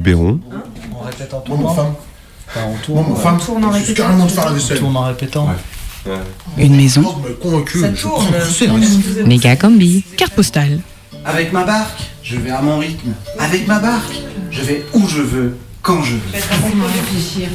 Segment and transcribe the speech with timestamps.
[0.00, 0.40] Luberon.
[0.98, 1.40] On répète en
[1.74, 1.94] femme.
[2.48, 3.16] Enfin, on tourne.
[3.16, 3.38] femme.
[3.38, 4.02] tourne en répétant.
[4.02, 5.48] carrément de faire la On tourne en répétant.
[6.56, 7.02] Une maison,
[7.40, 7.80] convaincu.
[7.80, 8.26] Ça tourne.
[8.26, 9.26] CRS.
[9.26, 10.80] méga combi, carte postale.
[11.24, 13.12] Avec ma barque, je vais à mon rythme.
[13.38, 16.20] Avec ma barque, je vais où je veux, quand je veux.
[16.32, 17.48] réfléchir.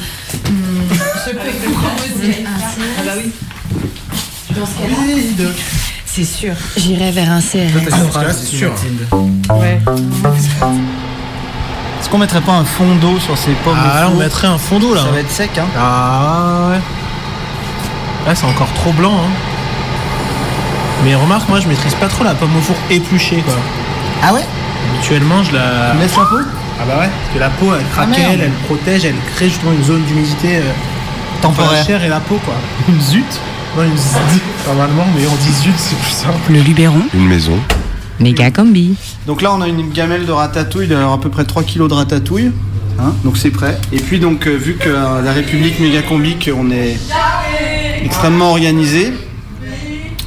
[0.45, 2.59] Je peux te proposer un
[2.99, 3.31] Ah bah oui.
[4.55, 5.51] Dans ce cas-là,
[6.05, 7.89] c'est sûr, j'irai vers un CRS.
[8.15, 8.71] Ah, c'est sûr.
[9.49, 9.79] Ouais.
[12.05, 14.59] Est-ce qu'on mettrait pas un fond d'eau sur ces pommes Ah là on mettrait un
[14.59, 15.01] fond d'eau là.
[15.01, 16.79] Ça va être sec, hein Ah ouais.
[18.27, 19.31] Là c'est encore trop blanc hein.
[21.03, 23.55] Mais remarque moi je maîtrise pas trop la pomme au four épluchée quoi.
[24.23, 24.45] Ah ouais?
[24.93, 25.93] Habituellement je la.
[25.93, 26.35] Tu laisses la peau?
[26.79, 28.41] Ah bah ouais, parce que la peau elle Ah, craquelle, merde.
[28.43, 31.83] elle protège, elle crée justement une zone d'humidité euh, la Temporaire.
[31.87, 32.53] chair et la peau quoi.
[32.87, 33.25] Une zut?
[33.75, 36.35] Non une zut normalement mais on dit zut c'est plus simple.
[36.51, 37.57] Le Luberon, Une maison.
[38.19, 38.95] Méga combi.
[39.27, 41.93] Donc là, on a une gamelle de ratatouille, d'ailleurs à peu près 3 kilos de
[41.93, 42.51] ratatouille.
[42.99, 43.77] Hein, donc c'est prêt.
[43.91, 46.97] Et puis donc, euh, vu que euh, la République Mégacombique, on est
[48.03, 49.11] extrêmement organisé,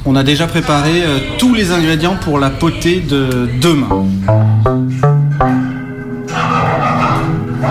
[0.04, 4.06] on a déjà préparé euh, tous les ingrédients pour la potée de demain.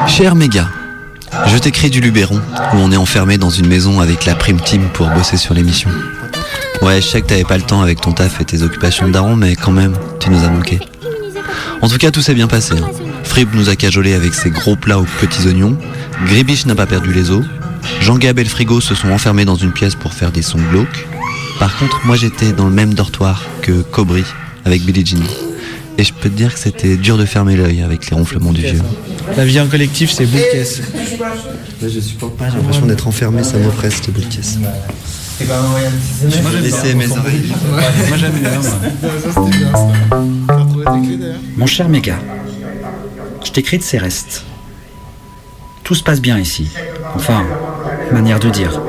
[0.08, 0.68] Cher Méga,
[1.48, 2.42] je t'écris du Luberon,
[2.74, 5.90] où on est enfermé dans une maison avec la prime team pour bosser sur l'émission.
[6.82, 9.14] Ouais, je sais que t'avais pas le temps avec ton taf et tes occupations de
[9.14, 10.80] daron, mais quand même, tu nous as manqué.
[11.82, 12.76] En tout cas, tout s'est bien passé.
[12.78, 12.90] hein.
[13.24, 15.78] Frib nous a cajolé avec ses gros plats aux petits oignons,
[16.26, 17.44] Gribiche n'a pas perdu les os,
[18.02, 21.08] Jean-Gab et le frigo se sont enfermés dans une pièce pour faire des sons glauques.
[21.60, 24.24] Par contre, moi j'étais dans le même dortoir que Cobry
[24.66, 25.24] avec Billie Jean.
[25.98, 28.62] Et je peux te dire que c'était dur de fermer l'œil avec les ronflements du
[28.62, 28.82] vieux.
[29.36, 30.82] La vie en collectif c'est bout de caisse.
[31.82, 34.22] je supporte pas, j'ai l'impression d'être enfermé, ça m'oppresse cette bout
[36.62, 37.54] laisser mes oreilles.
[38.08, 38.52] Moi j'aime bien.
[38.52, 38.62] moi.
[38.62, 39.90] Ça, c'était bien ça.
[40.48, 42.18] T'as retrouvé tes clés d'ailleurs Mon cher Méga,
[43.44, 44.44] je t'écris de ces restes.
[45.84, 46.70] Tout se passe bien ici.
[47.16, 47.46] Enfin,
[48.12, 48.82] manière de dire.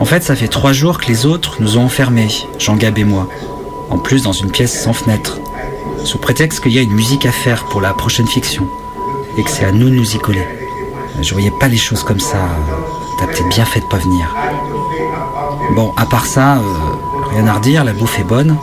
[0.00, 2.28] En fait, ça fait trois jours que les autres nous ont enfermés,
[2.58, 3.28] Jean-Gab et moi.
[3.90, 5.38] En plus, dans une pièce sans fenêtre.
[6.04, 8.68] Sous prétexte qu'il y a une musique à faire pour la prochaine fiction.
[9.38, 10.46] Et que c'est à nous de nous y coller.
[11.22, 12.38] Je voyais pas les choses comme ça.
[13.18, 14.34] T'as peut-être bien fait de pas venir.
[15.74, 16.60] Bon, à part ça, euh,
[17.30, 18.56] rien à redire, la bouffe est bonne.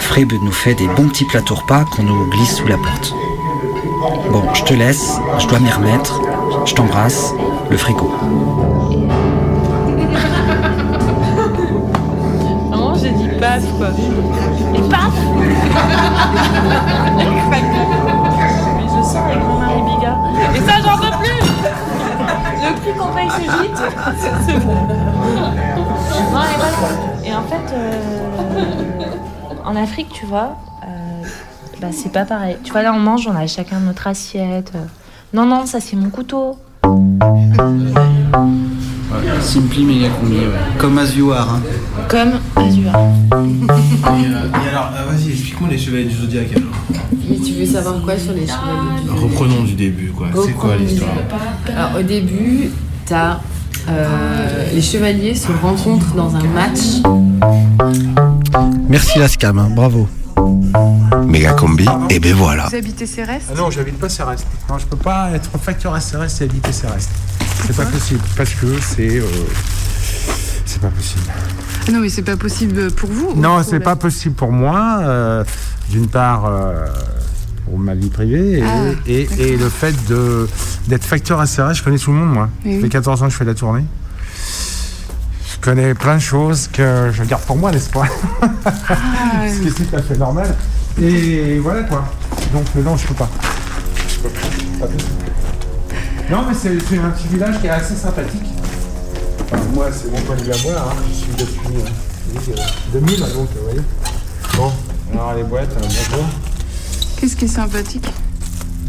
[0.00, 3.14] Frib nous fait des bons petits plateaux repas qu'on nous glisse sous la porte.
[4.30, 6.20] Bon, je te laisse, je dois m'y remettre.
[6.64, 7.32] Je t'embrasse,
[7.70, 8.12] le frigo.
[12.68, 13.88] Vraiment, j'ai dit paf quoi.
[14.74, 15.12] Et paf
[17.16, 20.18] Mais je sens avec mon mari Biga.
[20.54, 21.40] Et ça, j'en peux plus
[22.62, 23.82] Le prix qu'on paye ce gîte,
[24.46, 24.76] c'est bon.
[26.18, 26.48] Et voilà.
[27.24, 27.92] Et en fait, euh,
[29.64, 31.22] en Afrique, tu vois, euh,
[31.80, 32.56] bah, c'est pas pareil.
[32.64, 34.72] Tu vois, là, on mange, on a chacun notre assiette.
[35.32, 36.58] Non, non, ça, c'est mon couteau.
[39.40, 40.44] Simply Mégacombi, ouais.
[40.78, 41.54] Comme as you are.
[41.54, 41.62] hein.
[42.08, 42.90] Comme Azur.
[42.90, 46.68] Et, alors vas-y explique-moi les chevaliers du zodiaque alors.
[47.28, 50.28] Mais tu veux savoir quoi sur les chevaliers Reprenons du début quoi.
[50.44, 51.10] C'est quoi l'histoire?
[51.74, 52.70] Alors au début,
[53.06, 53.36] t'as euh,
[54.74, 57.02] les chevaliers se rencontrent dans un match.
[58.88, 60.08] Merci la scam, hein, bravo.
[61.26, 61.86] Méga combi.
[62.10, 62.66] Et ben voilà.
[62.68, 63.42] Vous habitez Cérès?
[63.50, 64.46] Ah non, j'habite pas Céreste.
[64.68, 67.10] Non, je peux pas être facteur à Céreste et habiter Céreste.
[67.66, 68.20] C'est pas possible.
[68.36, 69.18] Parce que c'est.
[69.18, 69.24] euh,
[70.64, 71.24] c'est pas possible.
[71.92, 73.34] Non mais c'est pas possible pour vous.
[73.34, 74.98] Non, c'est pas possible pour moi.
[75.02, 75.44] euh,
[75.90, 76.86] D'une part, euh,
[77.68, 78.58] pour ma vie privée.
[78.58, 80.48] Et, Ah, et- et le fait de
[80.88, 82.48] d'être facteur à Céreste, je connais tout le monde, moi.
[82.64, 82.88] Oui, Ça fait oui.
[82.90, 83.84] 14 ans que je fais la tournée.
[85.52, 88.04] Je connais plein de choses que je garde pour moi, n'est-ce pas?
[88.42, 88.48] Ah,
[89.48, 90.54] Ce qui est tout à fait normal.
[91.00, 92.04] Et voilà quoi.
[92.52, 93.28] Donc non, je peux pas.
[94.08, 94.86] Je peux pas.
[96.30, 98.42] Non, mais c'est un petit village qui est assez sympathique.
[99.50, 100.72] Enfin, moi, c'est mon point de vue à moi.
[100.90, 100.94] Hein.
[101.08, 103.80] Je suis depuis euh, euh, 2000, donc vous voyez.
[104.56, 104.72] Bon,
[105.14, 106.26] alors les boîtes, euh, bonjour.
[107.20, 108.06] Qu'est-ce qui est sympathique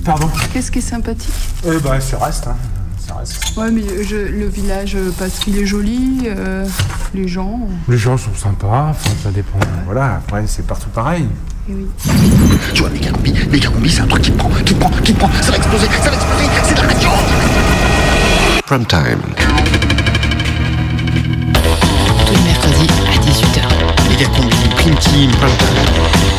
[0.06, 1.34] Pardon Qu'est-ce qui est sympathique
[1.66, 2.48] Euh, bah, ça reste.
[2.48, 2.56] Hein.
[3.06, 3.58] Ça reste.
[3.58, 6.66] Ouais mais je- le village euh, parce qu'il est joli, euh,
[7.14, 7.60] les gens.
[7.88, 9.60] Les gens sont sympas, enfin, ça dépend.
[9.86, 11.26] Voilà, après, c'est partout pareil.
[11.70, 11.88] et oui.
[12.74, 15.20] Tu vois, Mégacombi, Mégacombi, c'est un truc qui te prend, qui te prend, qui te
[15.20, 15.30] prend.
[15.42, 16.46] Ça va exploser, ça va exploser.
[16.64, 17.10] C'est de la radio.
[18.68, 19.22] Prime time.
[22.25, 24.10] Tous les mercredis à 18h.
[24.10, 26.38] Mégacombi, Prime Team, Prime Time.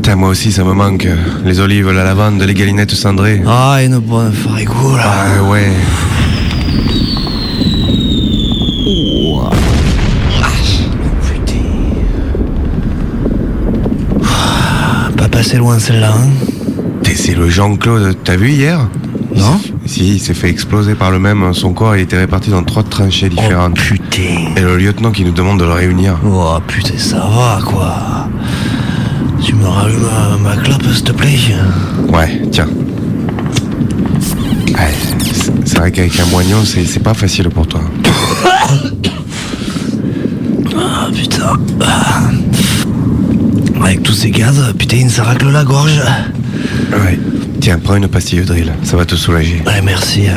[0.11, 1.07] Putain, moi aussi, ça me manque.
[1.45, 3.41] Les olives, la lavande, les galinettes cendrées.
[3.47, 5.03] Ah, une bonne farigou là.
[5.05, 5.71] Ah ouais.
[14.23, 16.29] Ah, Pas passé loin celle-là, hein
[17.15, 18.17] C'est le Jean-Claude.
[18.23, 18.79] T'as vu hier?
[19.35, 21.53] Non Si, il s'est fait exploser par le même.
[21.53, 23.77] Son corps a été réparti dans trois tranchées différentes.
[23.77, 24.51] Oh, putain.
[24.57, 26.17] Et le lieutenant qui nous demande de le réunir.
[26.25, 28.20] Oh putain, ça va quoi.
[29.43, 31.37] Tu me rallumes ma, ma clope, s'il te plaît
[32.13, 32.67] Ouais, tiens.
[34.67, 34.93] Ouais,
[35.65, 37.81] c'est- vrai qu'avec un moignon, c'est pas facile pour toi.
[40.77, 41.53] Ah putain.
[41.81, 42.21] Ah.
[43.83, 45.99] Avec tous ces gaz, putain, ça racle la gorge.
[46.91, 47.19] Ouais.
[47.59, 49.61] Tiens, prends une pastille drill, ça va te soulager.
[49.65, 50.21] Ouais, merci.
[50.21, 50.29] Ouais,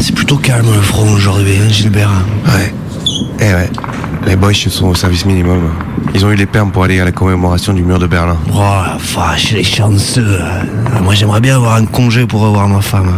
[0.00, 2.10] C'est plutôt calme le front aujourd'hui, hein, Gilbert.
[2.46, 2.72] Ouais.
[3.40, 3.70] Eh ouais.
[4.26, 5.70] Les boys sont au service minimum.
[6.14, 8.36] Ils ont eu les permes pour aller à la commémoration du mur de Berlin.
[8.52, 10.38] Oh la vache, les chanceux.
[10.42, 13.12] Ah, Moi j'aimerais bien avoir un congé pour revoir ma femme.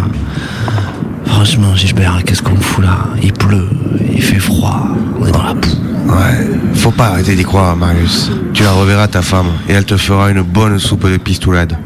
[1.25, 2.99] Franchement, Gilbert, qu'est-ce qu'on fout là?
[3.23, 3.69] Il pleut,
[4.13, 4.89] il fait froid,
[5.21, 5.69] on est dans la boue.
[6.09, 6.49] Ouais.
[6.75, 8.31] Faut pas arrêter d'y croire, Marius.
[8.55, 11.77] Tu la reverras ta femme et elle te fera une bonne soupe de pistoulade.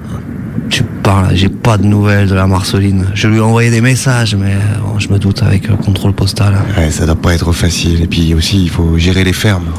[1.34, 3.06] J'ai pas de nouvelles de la Marceline.
[3.14, 4.54] Je lui ai envoyé des messages, mais
[4.84, 6.54] bon, je me doute avec le contrôle postal.
[6.76, 8.02] Ouais, ça doit pas être facile.
[8.02, 9.72] Et puis aussi, il faut gérer les fermes.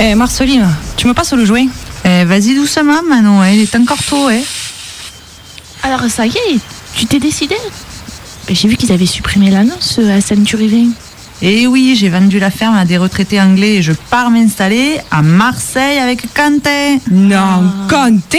[0.00, 1.66] Eh Marceline, tu me passes le jouet?
[2.04, 4.40] Eh, vas-y doucement, Manon, hein, il est encore tôt, hein.
[5.82, 6.58] Alors ça y est,
[6.94, 7.56] tu t'es décidé?
[8.48, 10.90] J'ai vu qu'ils avaient supprimé l'annonce euh, à Saint-Turivin.
[11.40, 15.22] Eh oui, j'ai vendu la ferme à des retraités anglais et je pars m'installer à
[15.22, 16.98] Marseille avec Quentin.
[17.12, 18.38] Non, Quentin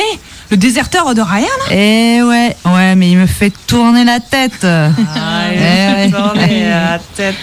[0.51, 4.53] Le déserteur de Ryan Eh ouais, ouais, mais il me fait tourner la tête.
[4.63, 6.09] Eh ouais.
[6.09, 7.35] la tête.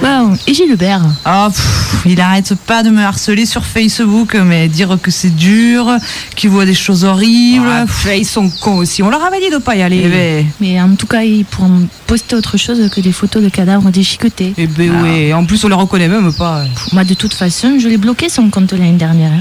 [0.00, 4.98] Bon, et Gilbert Oh, pff, il arrête pas de me harceler sur Facebook, mais dire
[5.02, 5.96] que c'est dur,
[6.36, 7.66] qu'il voit des choses horribles.
[7.68, 10.02] Ah, pff, ils sont cons aussi, on leur avait dit de pas y aller.
[10.04, 13.48] Eh ben, Mais en tout cas, ils pourront poster autre chose que des photos de
[13.48, 14.54] cadavres déchiquetés.
[14.56, 15.00] Eh ben Ah.
[15.02, 16.62] oui, en plus on les reconnaît même pas.
[16.92, 19.32] Moi, de toute façon, je l'ai bloqué son compte l'année dernière.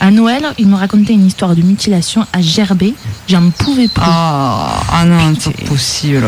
[0.00, 2.94] À Noël, il me racontait une histoire de mutilation à Gerbet.
[3.28, 4.00] J'en pouvais plus.
[4.00, 6.24] oh, ah non, c'est pas possible.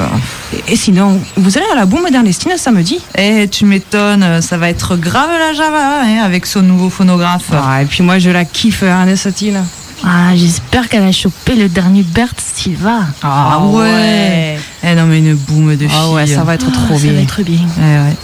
[0.52, 2.98] Et, et sinon, vous allez à la Boum d'Ernestine samedi?
[3.16, 7.52] Eh, tu m'étonnes, ça va être grave la Java, hein, avec son nouveau phonographe.
[7.52, 9.62] Ah, et puis moi je la kiffe, Ernestine.
[10.04, 13.00] Ah, j'espère qu'elle a chopé le dernier Bert Silva.
[13.22, 14.58] Ah ouais.
[14.82, 15.96] Eh non, mais une boum de filles.
[15.96, 17.12] Ah ouais, ça va être Ah, trop ça bien.
[17.12, 17.60] va être bien.
[17.78, 18.16] Eh ouais.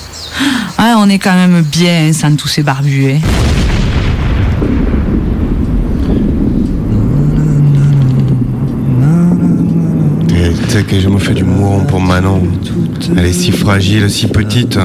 [0.78, 3.12] Ah, on est quand même bien hein, sans tous ces barbus.
[3.12, 3.20] hein.
[10.76, 12.42] Sais que je me fais du mouron pour Manon.
[13.16, 14.78] Elle est si fragile, si petite.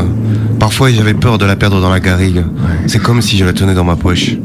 [0.57, 2.45] Parfois, j'avais peur de la perdre dans la garrigue.
[2.87, 4.37] C'est comme si je la tenais dans ma poche.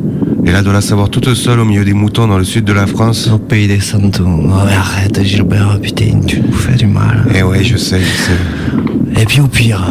[0.44, 2.72] Et là, de la savoir toute seule au milieu des moutons dans le sud de
[2.72, 3.28] la France.
[3.32, 4.24] Au pays des Santos.
[4.26, 7.24] Oh, mais arrête, Gilbert, putain, tu nous fais du mal.
[7.32, 9.22] Eh ouais, je sais, je sais.
[9.22, 9.84] Et puis au pire,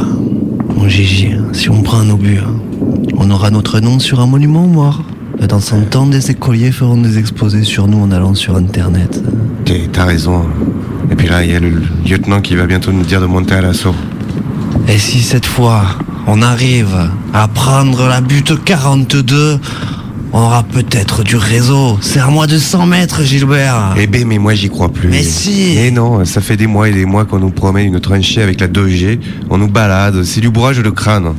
[0.75, 2.41] mon Gigi, si on prend un obus,
[3.17, 5.03] on aura notre nom sur un monument mort.
[5.47, 9.23] Dans son temps, des écoliers feront des exposés sur nous en allant sur Internet.
[9.93, 10.43] T'as raison.
[11.15, 11.71] Et puis là, il y a le
[12.05, 13.95] lieutenant qui va bientôt nous dire de monter à l'assaut.
[14.89, 15.85] Et si cette fois,
[16.27, 19.57] on arrive à prendre la butte 42,
[20.33, 21.97] on aura peut-être du réseau.
[22.01, 23.95] C'est à moi de 100 mètres, Gilbert.
[23.97, 25.07] Eh ben, mais moi, j'y crois plus.
[25.07, 25.77] Mais si.
[25.77, 28.59] Eh non, ça fait des mois et des mois qu'on nous promet une tranchée avec
[28.59, 29.17] la 2G.
[29.49, 31.33] On nous balade, c'est du bourrage de crâne.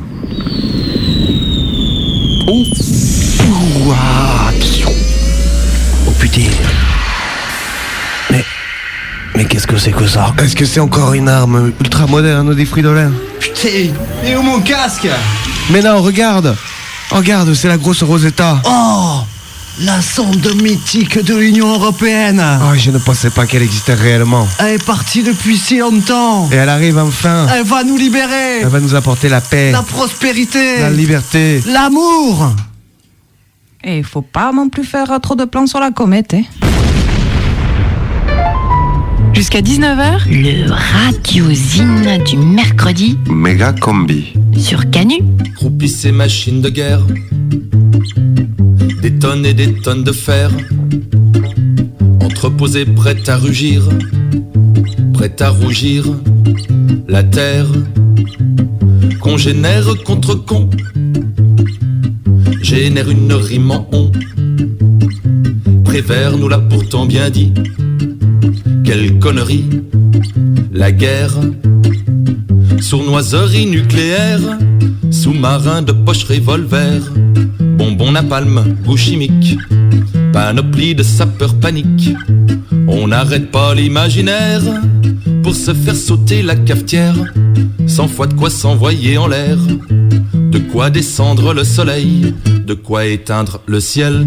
[4.47, 4.91] Attention.
[6.07, 6.49] Oh putain.
[9.37, 9.45] Mais.
[9.45, 13.11] Qu'est-ce que c'est que ça Est-ce que c'est encore une arme ultra moderne des fridolins
[13.39, 13.91] Putain,
[14.25, 15.07] et où mon casque
[15.69, 16.55] Mais non, regarde
[17.11, 19.19] Regarde, c'est la grosse Rosetta Oh
[19.81, 24.47] La sonde mythique de l'Union Européenne Oh, je ne pensais pas qu'elle existait réellement.
[24.57, 28.67] Elle est partie depuis si longtemps Et elle arrive enfin Elle va nous libérer Elle
[28.69, 31.61] va nous apporter la paix, La prospérité la liberté.
[31.67, 32.53] L'amour
[33.83, 36.33] Et il faut pas non plus faire trop de plans sur la comète.
[36.33, 36.43] Hein.
[39.37, 44.33] Jusqu'à 19h, Le radiosine du mercredi Méga combi.
[44.57, 45.19] sur Canu.
[45.53, 47.01] Croupissent ces machines de guerre,
[49.03, 50.49] des tonnes et des tonnes de fer,
[52.19, 53.87] entreposées prêtes à rugir,
[55.19, 56.05] met à rougir
[57.07, 57.67] la terre.
[59.21, 60.67] Congénère contre con,
[62.63, 64.11] génère une rime en on.
[65.83, 67.53] Prévert nous l'a pourtant bien dit.
[68.87, 69.65] Quelle connerie,
[70.71, 71.35] la guerre.
[72.79, 74.39] Sournoiserie nucléaire,
[75.11, 77.01] sous-marin de poche revolver,
[77.59, 79.57] bonbon napalm, goût chimique,
[80.31, 82.11] panoplie de sapeurs panique.
[82.87, 84.63] On n'arrête pas l'imaginaire
[85.43, 87.17] pour se faire sauter la cafetière,
[87.87, 89.57] cent fois de quoi s'envoyer en l'air,
[90.33, 92.33] de quoi descendre le soleil,
[92.65, 94.25] de quoi éteindre le ciel.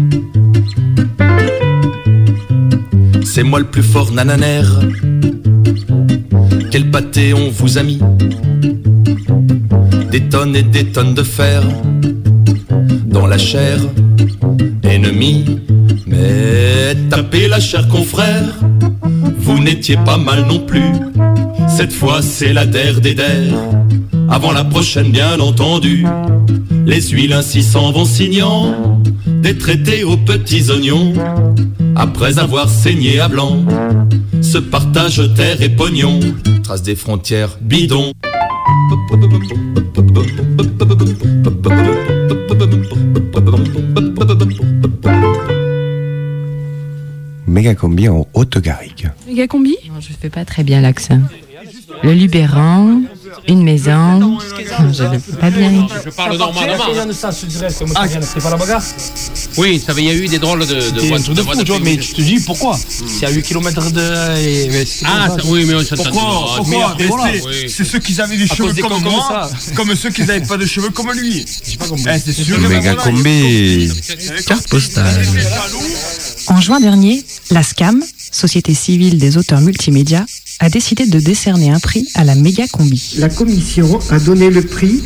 [3.23, 4.79] C'est moi le plus fort nananaire.
[6.71, 7.99] Quel pâté on vous a mis
[10.11, 11.63] Des tonnes et des tonnes de fer
[13.05, 13.79] dans la chair
[14.83, 15.45] ennemie.
[16.07, 18.59] Mais tapez la chair confrère,
[19.37, 20.91] vous n'étiez pas mal non plus.
[21.67, 23.53] Cette fois c'est la der des der.
[24.29, 26.05] Avant la prochaine bien entendu,
[26.85, 31.13] les huiles ainsi s'en vont signant des traités aux petits oignons.
[31.95, 33.63] Après avoir saigné à blanc,
[34.41, 36.19] se partage terre et pognon,
[36.63, 38.11] trace des frontières bidons.
[47.47, 49.11] Méga combi en Haute-Garrigue.
[49.27, 51.19] Méga combi Non, je fais pas très bien l'accent.
[52.03, 53.03] Le Luberon,
[53.47, 54.37] une maison.
[54.91, 55.87] Je ne pas bien.
[56.05, 56.83] Je parle normalement.
[57.95, 58.83] Ah, c'est pas la bagarre
[59.57, 61.33] Oui, ça avait- il y a eu des drôles de, de, fou,
[61.65, 62.79] vois, mais tu te dis pourquoi
[63.19, 64.01] C'est à 8 km de.
[65.05, 67.33] Ah, ça- oui, mais on s'entend- Pourquoi voilà.
[67.33, 67.69] c'est- Oui.
[67.75, 69.73] C'est ceux qui avaient des À cheveux comme comme moi, ça.
[69.75, 71.45] comme ceux qui n'avaient pas de cheveux comme lui.
[71.45, 72.59] Eh, c'est sûr.
[72.59, 73.89] Méga combi.
[74.45, 75.25] Carte postale.
[76.47, 80.25] En juin dernier, la SCAM, Société civile des auteurs multimédia,
[80.61, 83.15] a décidé de décerner un prix à la méga combi.
[83.17, 85.01] La commission a donné le prix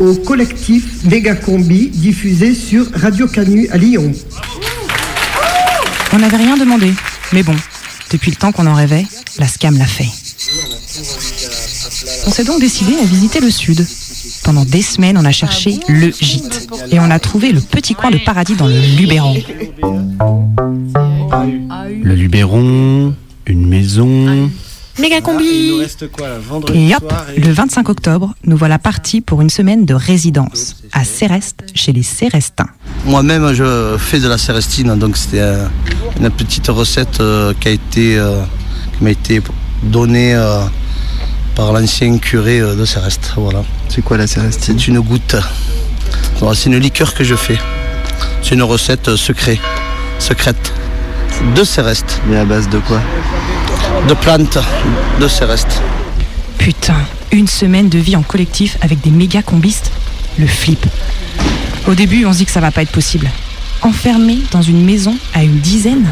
[0.00, 4.12] au collectif Mégacombi diffusé sur Radio Canu à Lyon.
[6.12, 6.92] On n'avait rien demandé,
[7.32, 7.56] mais bon,
[8.10, 9.06] depuis le temps qu'on en rêvait,
[9.38, 10.10] la SCAM l'a fait.
[12.26, 13.86] On s'est donc décidé à visiter le sud.
[14.44, 16.68] Pendant des semaines, on a cherché le gîte.
[16.90, 19.36] Et on a trouvé le petit coin de paradis dans le Luberon.
[22.02, 23.14] Le Luberon,
[23.46, 24.50] une maison.
[24.98, 28.34] Méga combi Il nous reste quoi là Vendredi Et hop, soir et- le 25 octobre,
[28.44, 32.68] nous voilà partis pour une semaine de résidence à Céreste, chez les Cérestins.
[33.06, 35.66] Moi-même, je fais de la cérestine, donc c'était euh,
[36.20, 38.42] une petite recette euh, qui a été, euh,
[38.98, 39.40] qui m'a été
[39.82, 40.60] donnée euh,
[41.56, 43.32] par l'ancien curé euh, de Céreste.
[43.36, 43.64] Voilà.
[43.88, 45.36] C'est quoi la cérestine C'est une goutte.
[46.54, 47.58] C'est une liqueur que je fais.
[48.42, 49.58] C'est une recette euh, secrète,
[50.18, 50.72] secrète
[51.56, 52.20] de Céreste.
[52.28, 53.00] Mais à base de quoi?
[54.08, 54.58] De plantes
[55.20, 55.80] de Céreste.
[56.58, 56.96] Putain,
[57.30, 59.90] une semaine de vie en collectif avec des méga combistes
[60.38, 60.84] Le flip.
[61.86, 63.30] Au début, on se dit que ça va pas être possible.
[63.82, 66.04] Enfermé dans une maison à une dizaine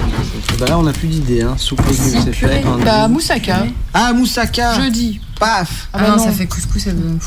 [0.58, 1.42] Bah là, on n'a plus d'idée.
[1.42, 1.54] Hein.
[1.56, 2.64] Soupe c'est fait.
[2.64, 3.64] A Bah, moussaka.
[3.94, 5.20] Ah, moussaka Jeudi.
[5.38, 6.82] Paf Ah, non, ça fait couscous.
[6.82, 6.90] Ça...
[6.92, 7.20] Non,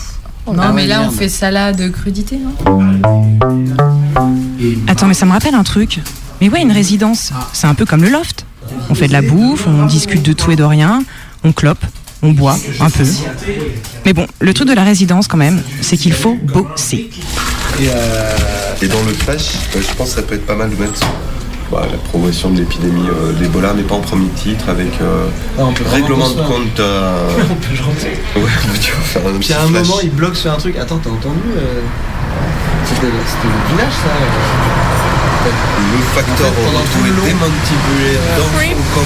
[0.62, 2.82] Ah mais là, on fait salade crudité, non
[4.88, 6.00] Attends, mais ça me rappelle un truc.
[6.42, 8.46] Mais ouais, une résidence, c'est un peu comme le loft.
[8.90, 11.04] On fait de la bouffe, on discute de tout et de rien,
[11.44, 11.84] on clope,
[12.22, 13.04] on boit un peu.
[14.06, 17.10] Mais bon, le truc de la résidence quand même, c'est qu'il faut bosser.
[17.82, 18.36] Et, euh,
[18.82, 21.00] et dans le flash, euh, je pense que ça peut être pas mal de mettre
[21.72, 25.28] bah, la promotion de l'épidémie euh, d'Ebola, mais pas en premier titre, avec euh,
[25.58, 26.80] Ah, on peut vraiment règlement de compte.
[26.80, 28.12] euh, On peut chanter.
[28.36, 29.88] Ouais, tu vas faire un Puis à un flash.
[29.88, 30.78] moment, il bloque sur un truc.
[30.78, 31.82] Attends, t'as entendu euh,
[32.86, 34.10] C'était le village, ça.
[35.44, 39.04] Le facteur En fait, tout retrouvé démantibulé dans son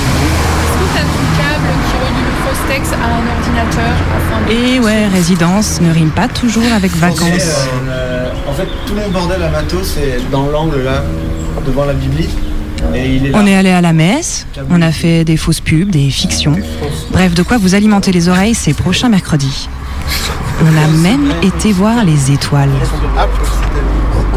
[0.78, 2.38] que t'as ton câble qui relie le
[2.94, 4.52] à un ordinateur afin de...
[4.52, 7.68] Et ouais, résidence ne rime pas toujours avec vacances.
[7.88, 11.04] Euh, en fait, tout mon bordel à matos, c'est dans l'angle là,
[11.66, 12.30] devant la Bibli.
[12.94, 13.40] Et il est là.
[13.42, 16.56] On est allé à la messe, on a fait des fausses pubs, des fictions.
[17.12, 19.68] Bref, de quoi vous alimenter les oreilles ces prochains mercredis.
[20.62, 22.70] On a même été voir les étoiles.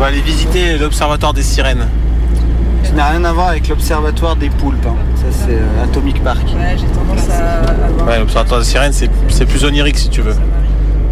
[0.00, 1.86] On va aller visiter l'observatoire des sirènes.
[2.84, 4.86] Ça n'a rien à voir avec l'observatoire des poulpes.
[4.86, 4.94] hein.
[5.14, 6.40] Ça, c'est euh, Atomic Park.
[6.56, 8.04] Ouais, j'ai tendance à.
[8.06, 10.34] Ouais, l'observatoire des sirènes, c'est c'est plus onirique si tu veux.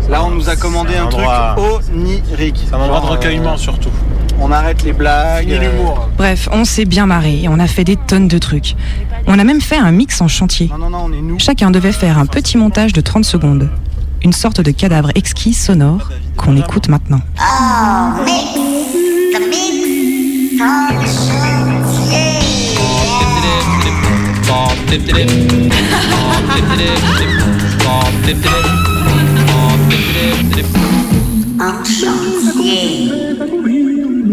[0.09, 1.57] Là, on nous a commandé C'est un un, truc endroit-
[1.95, 2.65] onirique.
[2.67, 3.91] C'est un endroit de Genre, euh, recueillement surtout.
[4.41, 5.49] On arrête les blagues.
[5.51, 6.09] Fini l'humour.
[6.17, 8.75] Bref, on s'est bien marré, on a fait des tonnes de trucs.
[9.27, 10.71] On a même fait un mix en chantier.
[10.71, 11.39] Non, non, non, on est nous.
[11.39, 13.69] Chacun devait faire un petit montage de 30 secondes.
[14.25, 17.21] Une sorte de cadavre exquis sonore qu'on écoute maintenant.
[17.39, 18.59] Oh, mix,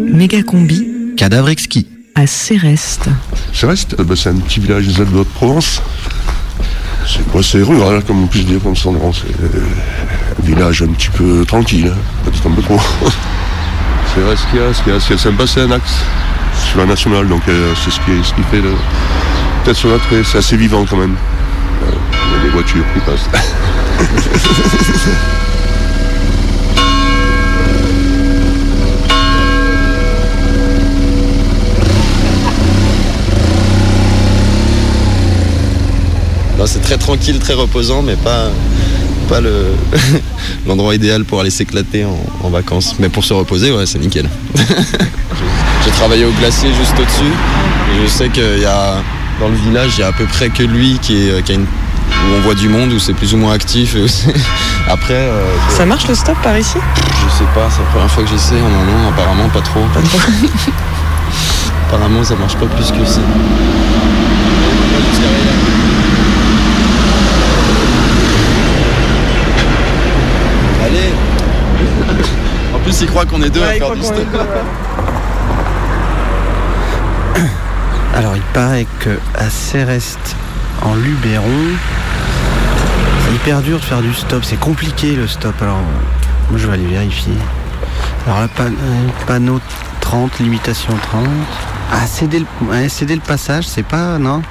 [0.07, 0.87] Méga combi.
[1.15, 1.85] Cadavre exquis.
[2.15, 3.09] À Céreste.
[3.53, 5.83] Céreste, eh ben, c'est un petit village des Alpes de Haute-Provence.
[7.05, 11.09] C'est quoi, c'est rural, comme on peut dire, comme ça, C'est un village un petit
[11.09, 12.79] peu tranquille, hein, peut-être un peu trop.
[14.15, 15.95] Céreste, ce qu'il y a, ce qu'il y a, c'est c'est un axe
[16.69, 18.71] sur la nationale, donc euh, c'est ce qui, ce qui fait le.
[19.63, 21.15] Peut-être sur l'attrait, c'est assez vivant quand même.
[21.83, 21.91] Euh,
[22.31, 23.29] Il y a des voitures qui passent.
[36.67, 38.49] C'est très tranquille, très reposant, mais pas,
[39.27, 39.67] pas le,
[40.67, 42.95] l'endroit idéal pour aller s'éclater en, en vacances.
[42.99, 44.29] Mais pour se reposer, ouais, c'est nickel.
[45.85, 47.31] J'ai travaillé au glacier juste au-dessus,
[47.93, 48.95] et je sais qu'il y a,
[49.39, 51.55] dans le village, il y a à peu près que lui qui, est, qui a
[51.55, 53.95] une, où on voit du monde, où c'est plus ou moins actif.
[53.95, 54.25] Et aussi-
[54.89, 56.77] Après, euh, Ça marche le stop par ici?
[56.77, 59.81] je sais pas, c'est la première fois que j'essaie en un an, apparemment pas trop.
[61.87, 63.19] apparemment ça marche pas plus que ça.
[70.83, 71.13] Allez
[72.73, 74.15] En plus il croit qu'on est deux à faire du stop.
[78.15, 80.35] Alors il paraît que à Céreste,
[80.81, 81.43] en Luberon,
[83.25, 85.53] c'est hyper dur de faire du stop, c'est compliqué le stop.
[85.61, 85.79] Alors
[86.49, 87.33] moi je vais aller vérifier.
[88.27, 89.59] Alors pan- euh, panneau
[90.01, 91.25] 30, limitation 30.
[91.91, 94.17] Ah, céder le, ouais, céder le passage, c'est pas.
[94.17, 94.41] Non?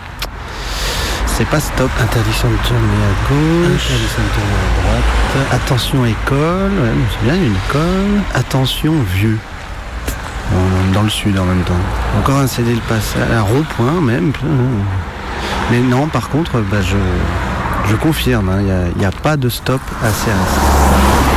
[1.36, 1.90] C'est pas stop.
[2.00, 3.90] Interdiction de tourner à gauche.
[3.90, 5.52] Interdiction de tourner à droite.
[5.52, 6.72] Attention école.
[6.80, 8.22] Ouais, c'est bien une école.
[8.34, 9.38] Attention vieux.
[10.52, 11.72] Euh, Dans le sud en même temps.
[12.20, 13.28] Encore un céder le passage.
[13.32, 14.32] Un rond-point même.
[15.72, 16.96] Mais non, par contre, bah, je,
[17.90, 21.33] je confirme, hein, il n'y a, pas de stop à Céreste.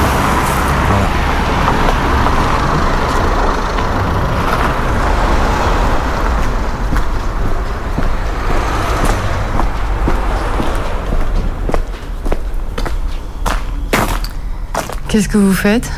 [15.08, 15.90] Qu'est-ce que vous faites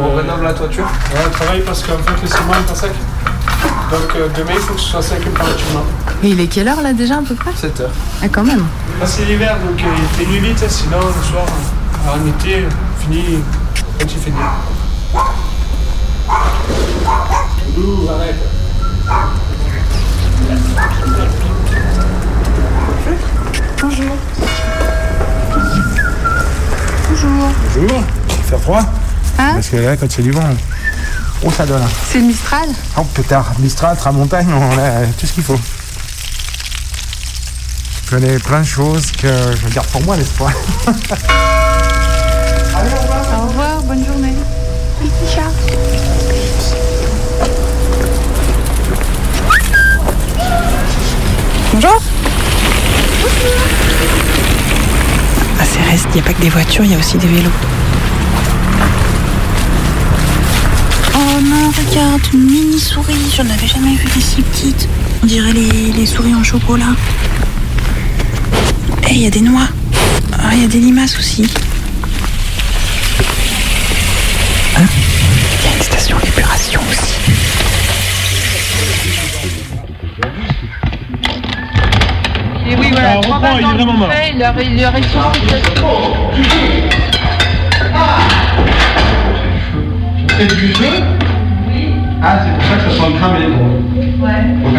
[0.00, 0.84] On rénove la toiture.
[0.84, 2.92] Ouais, on travaille parce qu'en fait le ciment est pas sec.
[3.90, 5.84] Donc euh, demain il faut que ce soit sec impérativement.
[6.22, 7.90] Et il est quelle heure là déjà à peu près 7 heures.
[8.22, 8.64] Ah quand même.
[9.00, 12.26] Là c'est l'hiver donc euh, il fait nuit vite, hein, sinon le soir, euh, en
[12.28, 12.64] été,
[13.00, 13.40] fini
[13.98, 14.38] quand il fait nuit.
[17.74, 18.36] Doudou, arrête.
[23.82, 24.16] Bonjour.
[27.10, 27.48] Bonjour.
[27.74, 28.04] Bonjour.
[28.46, 28.80] Fait froid
[29.38, 30.48] Hein Parce que là, quand c'est du vent,
[31.44, 31.82] oh, ça donne.
[32.10, 35.58] C'est le Mistral Oh, pétard, Mistral, Tramontagne, on a tout ce qu'il faut.
[38.04, 40.52] Je connais plein de choses que je garde pour moi, l'espoir.
[43.36, 44.34] Au revoir, bonne journée.
[45.28, 45.50] Chat.
[51.74, 52.00] Bonjour
[55.60, 57.50] À Céreste, il n'y a pas que des voitures, il y a aussi des vélos.
[61.96, 63.14] Regarde, une mini souris.
[63.36, 64.88] J'en avais jamais vu des si petites.
[65.22, 66.94] On dirait les, les souris en chocolat.
[69.08, 69.68] Et il y a des noix.
[70.32, 71.42] Ah, il y a des limaces aussi.
[74.72, 77.14] Il y a une station d'épuration aussi.
[82.68, 85.02] Et oui, voilà, trois balles dans le bouffet, il leur il leur est
[90.38, 91.15] C'est du jeu?
[92.22, 93.76] Ah, c'est pour ça que ça soit cramé les gros.
[94.24, 94.44] Ouais.
[94.64, 94.78] Ok.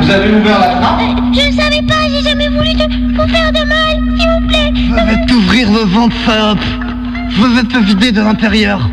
[0.00, 1.00] Vous avez ouvert la trappe
[1.32, 4.72] Je ne savais pas, j'ai jamais voulu te vous faire de mal, s'il vous plaît.
[4.74, 6.58] Je vais t'ouvrir le ventre, salope.
[7.30, 8.88] Je vais te vider de l'intérieur.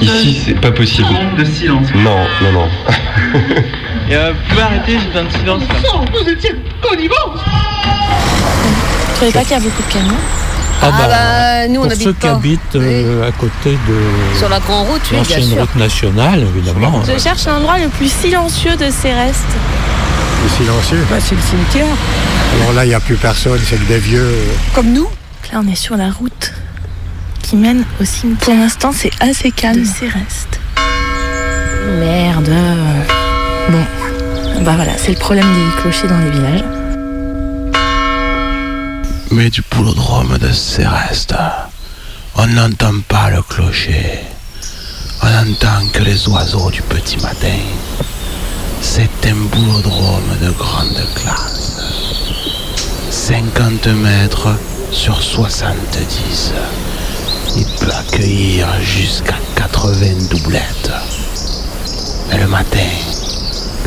[0.00, 1.08] Ici, c'est pas possible.
[1.36, 1.88] De silence.
[1.94, 2.68] Non, non, non.
[4.10, 6.00] Et euh, vous pouvez arrêter, j'ai besoin de silence là.
[6.12, 6.50] Vous étiez
[6.82, 7.40] connivence
[9.08, 10.16] Vous trouvez pas qu'il y a beaucoup de camions
[10.82, 12.28] Ah, Ah bah, nous, on pour habite ceux pas.
[12.28, 15.60] qui habitent euh, à côté de Sur la grande route, oui, bien l'ancienne sûr.
[15.60, 17.02] route nationale, évidemment.
[17.06, 19.44] Je cherche l'endroit le plus silencieux de Céreste.
[20.42, 21.04] C'est silencieux.
[21.10, 21.86] Bah, c'est le cimetière.
[22.60, 24.34] Alors là, il n'y a plus personne, c'est que des vieux.
[24.74, 25.08] Comme nous
[25.52, 26.52] Là, on est sur la route
[27.42, 28.44] qui mène au cimetière.
[28.46, 29.80] Pour l'instant, c'est assez calme.
[29.80, 30.60] De Céreste.
[31.98, 32.50] Merde.
[33.70, 33.84] Bon,
[34.64, 36.64] bah voilà, c'est le problème des clochers dans les villages.
[39.32, 41.36] Mais du boulodrome de Céreste,
[42.34, 44.18] on n'entend pas le clocher.
[45.22, 47.60] On n'entend que les oiseaux du petit matin.
[48.80, 51.76] C'est un boulodrome de grande classe.
[53.10, 54.48] 50 mètres
[54.90, 56.52] sur 70.
[57.56, 60.90] Il peut accueillir jusqu'à 80 doublettes.
[62.28, 62.90] Mais le matin,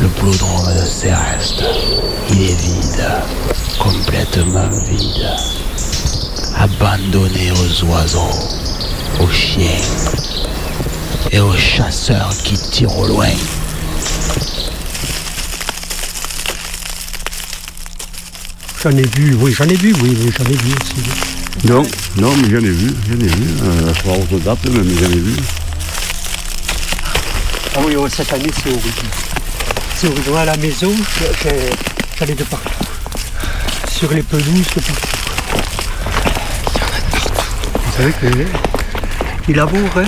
[0.00, 1.64] le boulodrome de Céreste,
[2.30, 3.06] il est vide,
[3.78, 5.26] complètement vide.
[6.56, 8.30] Abandonné aux oiseaux,
[9.20, 9.80] aux chiens
[11.30, 13.28] et aux chasseurs qui tirent au loin.
[18.82, 21.66] J'en ai vu, oui, j'en ai vu, oui, oui, j'en ai vu aussi.
[21.66, 21.82] Non,
[22.16, 23.46] non, mais j'en ai vu, j'en ai vu.
[23.62, 25.36] Euh, à dates, même, j'en ai vu.
[27.76, 29.43] Ah oui, cette année, c'est horrible.
[30.04, 30.92] À la maison,
[32.18, 32.68] j'allais de partout.
[33.88, 35.08] Sur les pelouses, de partout.
[36.74, 37.42] Il y en a de partout.
[37.72, 38.26] Vous savez que
[39.48, 40.04] il laboure, hein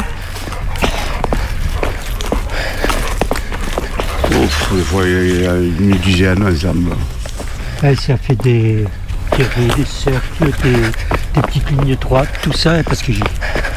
[4.32, 6.94] Ouf, des fois, il y a une dizaine ensemble.
[7.80, 8.84] Ça fait des,
[9.38, 13.12] des cercles, des, des petites lignes droites, tout ça, parce que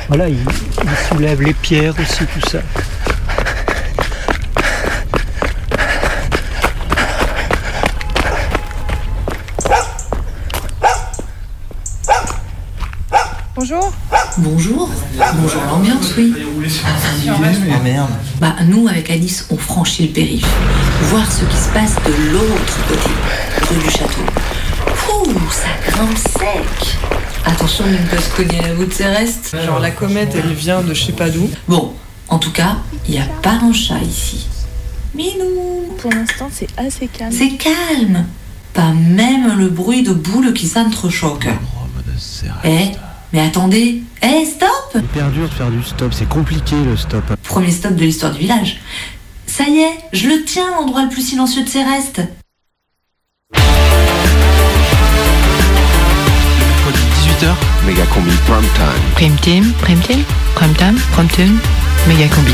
[0.09, 2.59] voilà, il, il soulève les pierres aussi, tout ça.
[13.69, 13.93] Bonjour.
[14.39, 14.89] Bonjour.
[15.35, 16.33] Bonjour l'ambiance, oui.
[16.35, 18.09] Oh merde.
[18.41, 20.47] Bah, nous, avec Alice, on franchit le périph.
[21.03, 23.11] Voir ce qui se passe de l'autre côté,
[23.69, 24.21] rue du château.
[25.13, 26.97] Ouh, ça grimpe sec.
[27.45, 29.55] Attention de ne pas se cogner la voûte céreste.
[29.63, 31.47] Genre la comète, elle vient de je sais pas d'où.
[31.67, 31.93] Bon,
[32.27, 32.77] en tout cas,
[33.07, 34.47] il n'y a pas un chat ici.
[35.13, 37.31] Minou Pour l'instant, c'est assez calme.
[37.31, 38.25] C'est calme.
[38.73, 41.53] Pas même le bruit de boules qui s'entrechoquent.
[42.63, 42.91] Eh,
[43.33, 44.01] mais attendez.
[44.21, 47.23] Eh, stop C'est hyper dur de faire du stop, c'est compliqué le stop.
[47.43, 48.79] Premier stop de l'histoire du village.
[49.45, 52.21] Ça y est, je le tiens l'endroit le plus silencieux de Céreste.
[56.83, 56.99] Mercredi
[57.41, 57.53] 18h,
[57.85, 59.03] méga combi prime time.
[59.15, 60.23] Prime team, prime team,
[60.55, 61.57] prime time, prime tune,
[62.07, 62.53] méga combi.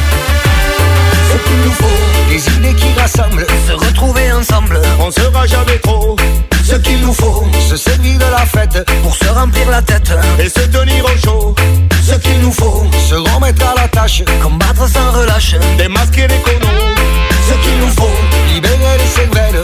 [1.31, 1.85] Ce qu'il nous faut,
[2.29, 6.15] des idées qui rassemblent, se retrouver ensemble, on sera jamais trop.
[6.65, 10.49] Ce qu'il nous faut, se servir de la fête pour se remplir la tête et
[10.49, 11.55] se tenir au chaud.
[12.01, 16.95] Ce qu'il nous faut, se remettre à la tâche, combattre sans relâche, démasquer les conneries.
[17.47, 18.09] Ce qu'il nous faut,
[18.51, 19.63] libérer les cervelles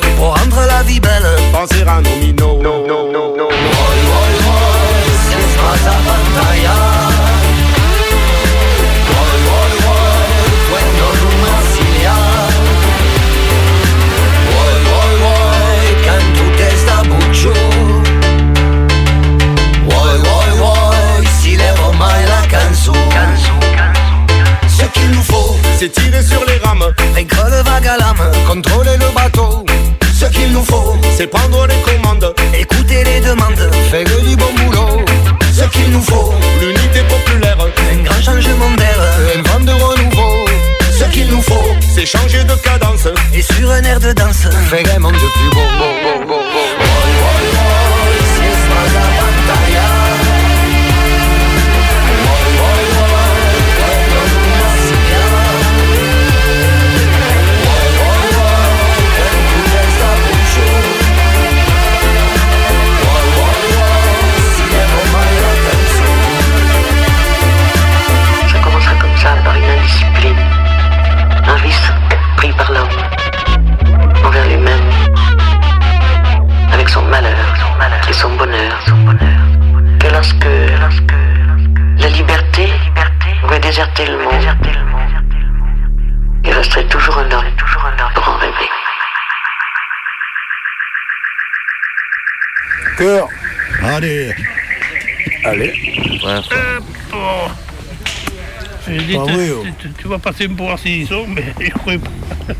[100.32, 102.54] passer pour voir s'ils y sont, mais je crois pas.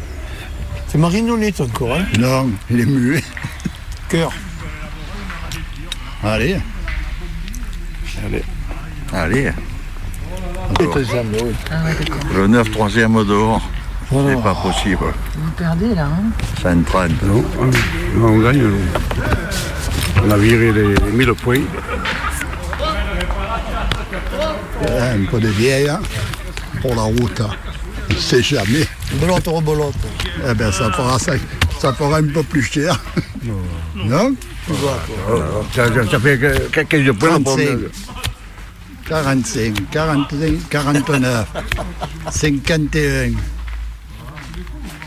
[0.88, 3.24] C'est Marinolette encore, hein Non, il est muet.
[4.10, 4.32] Cœur.
[6.24, 6.58] Allez.
[8.26, 8.44] Allez.
[9.14, 9.52] Allez.
[11.72, 11.82] Ah.
[12.34, 13.62] Le 9 troisième dehors.
[14.10, 15.06] C'est pas possible.
[15.38, 16.24] Vous perdez là, hein
[16.62, 17.16] Ça ne traîne.
[17.24, 18.64] Non, on, on gagne.
[20.24, 21.56] On a viré les, les 1000 points.
[25.00, 26.02] un peu de vieille, hein,
[26.82, 27.42] pour la route.
[27.42, 27.50] hein.
[28.10, 28.86] On ne sait jamais.
[29.22, 29.96] Belote rebolote.
[30.50, 31.34] Eh bien, ça fera, ça,
[31.80, 33.00] ça fera un peu plus cher.
[33.96, 34.36] Non
[34.68, 35.00] quoi.
[35.74, 37.30] Ça, fait que- que- quelques points.
[37.30, 37.92] la 35, promenade.
[39.08, 41.48] 45, 45, 49,
[42.32, 43.32] 51,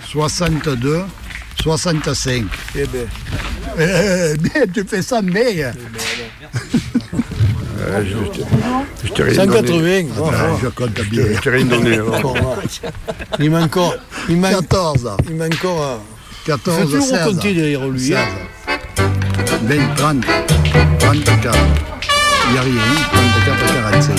[0.06, 1.02] 62,
[1.62, 2.44] 65.
[2.76, 3.00] Eh bien.
[3.78, 5.64] Eh bien, tu fais ça, mais.
[9.04, 10.02] Je t'ai rien 180, donné.
[10.16, 10.56] bon, Ah.
[10.62, 11.24] Je compte bien.
[11.34, 11.98] Je t'ai rien donné.
[11.98, 12.22] voilà.
[13.38, 13.94] Il manque encore.
[14.28, 15.10] Il manque, 14.
[15.28, 15.82] il manque encore.
[15.82, 15.96] euh,
[16.46, 17.24] 14, Il faut toujours 16.
[17.26, 18.00] compter derrière lui.
[18.00, 18.16] 16.
[18.16, 18.74] hein.
[19.66, 20.24] 20, 30,
[20.98, 21.58] 34.
[22.46, 22.80] Il n'y a rien.
[23.46, 24.16] 34, 45.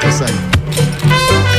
[0.00, 1.49] 55.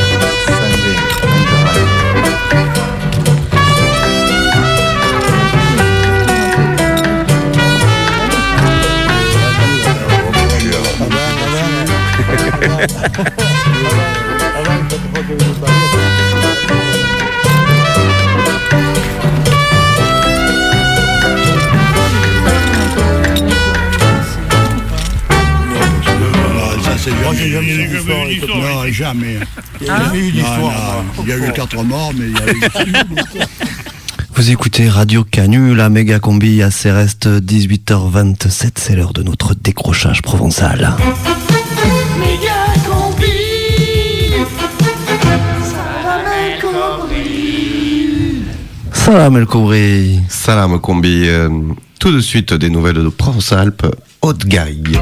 [27.42, 29.38] Jamais Non, jamais.
[29.80, 32.52] Il y a eu 4 morts, mais il y a
[32.84, 32.94] eu.
[34.34, 40.22] Vous écoutez Radio Canu, la méga combi à Céreste, 18h27, c'est l'heure de notre décrochage
[40.22, 40.96] provençal.
[49.04, 50.20] Salam El Koubri.
[50.28, 51.24] Salam Combi.
[51.26, 51.48] euh,
[51.98, 53.84] tout de suite des nouvelles de Provence-Alpes,
[54.22, 54.96] Haute-Garrigue.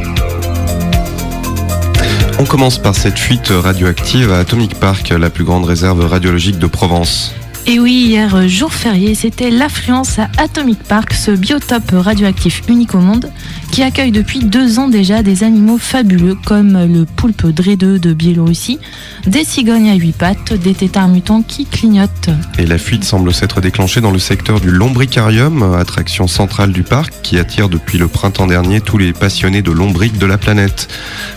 [2.38, 6.66] On commence par cette fuite radioactive à Atomic Park, la plus grande réserve radiologique de
[6.66, 7.34] Provence.
[7.66, 13.00] Et oui, hier, jour férié, c'était l'affluence à Atomic Park, ce biotope radioactif unique au
[13.00, 13.30] monde,
[13.70, 18.78] qui accueille depuis deux ans déjà des animaux fabuleux comme le poulpe drédeux de Biélorussie,
[19.26, 22.30] des cigognes à huit pattes, des têtards mutants qui clignotent.
[22.58, 27.12] Et la fuite semble s'être déclenchée dans le secteur du Lombricarium, attraction centrale du parc
[27.22, 30.88] qui attire depuis le printemps dernier tous les passionnés de lombriques de la planète.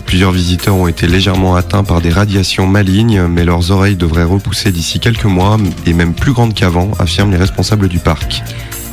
[0.06, 4.72] Plusieurs visiteurs ont été légèrement atteints par des radiations malignes, mais leurs oreilles devraient repousser
[4.72, 8.42] d'ici quelques mois et même plus grandes qu'avant, affirment les responsables du parc.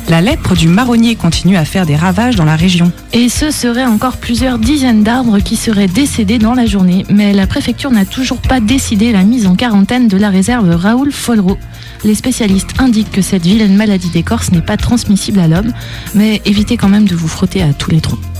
[0.08, 2.92] La lèpre du marronnier continue à faire des ravages dans la région.
[3.12, 7.46] Et ce seraient encore plusieurs dizaines d'arbres qui seraient décédés dans la journée, mais la
[7.46, 11.58] préfecture n'a toujours pas décidé la mise en quarantaine de la réserve Raoul Follereau.
[12.04, 15.72] Les spécialistes indiquent que cette vilaine maladie d'écorce n'est pas transmissible à l'homme,
[16.14, 18.31] mais évitez quand même de vous frotter à tous les troncs.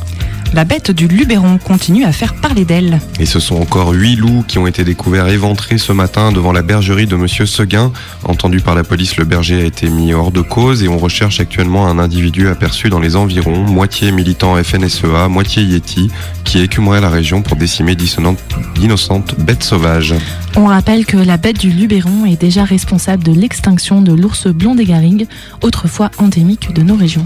[0.55, 3.01] La bête du Luberon continue à faire parler d'elle.
[3.19, 6.61] Et ce sont encore huit loups qui ont été découverts éventrés ce matin devant la
[6.61, 7.91] bergerie de Monsieur Seguin.
[8.25, 11.41] Entendu par la police, le berger a été mis hors de cause et on recherche
[11.41, 16.11] actuellement un individu aperçu dans les environs, moitié militant FNSEA, moitié Yeti,
[16.45, 20.15] qui écumerait la région pour décimer d'innocentes bêtes sauvages.
[20.55, 24.75] On rappelle que la bête du Luberon est déjà responsable de l'extinction de l'ours blond
[24.75, 25.29] des Garrigues,
[25.63, 27.25] autrefois endémique de nos régions.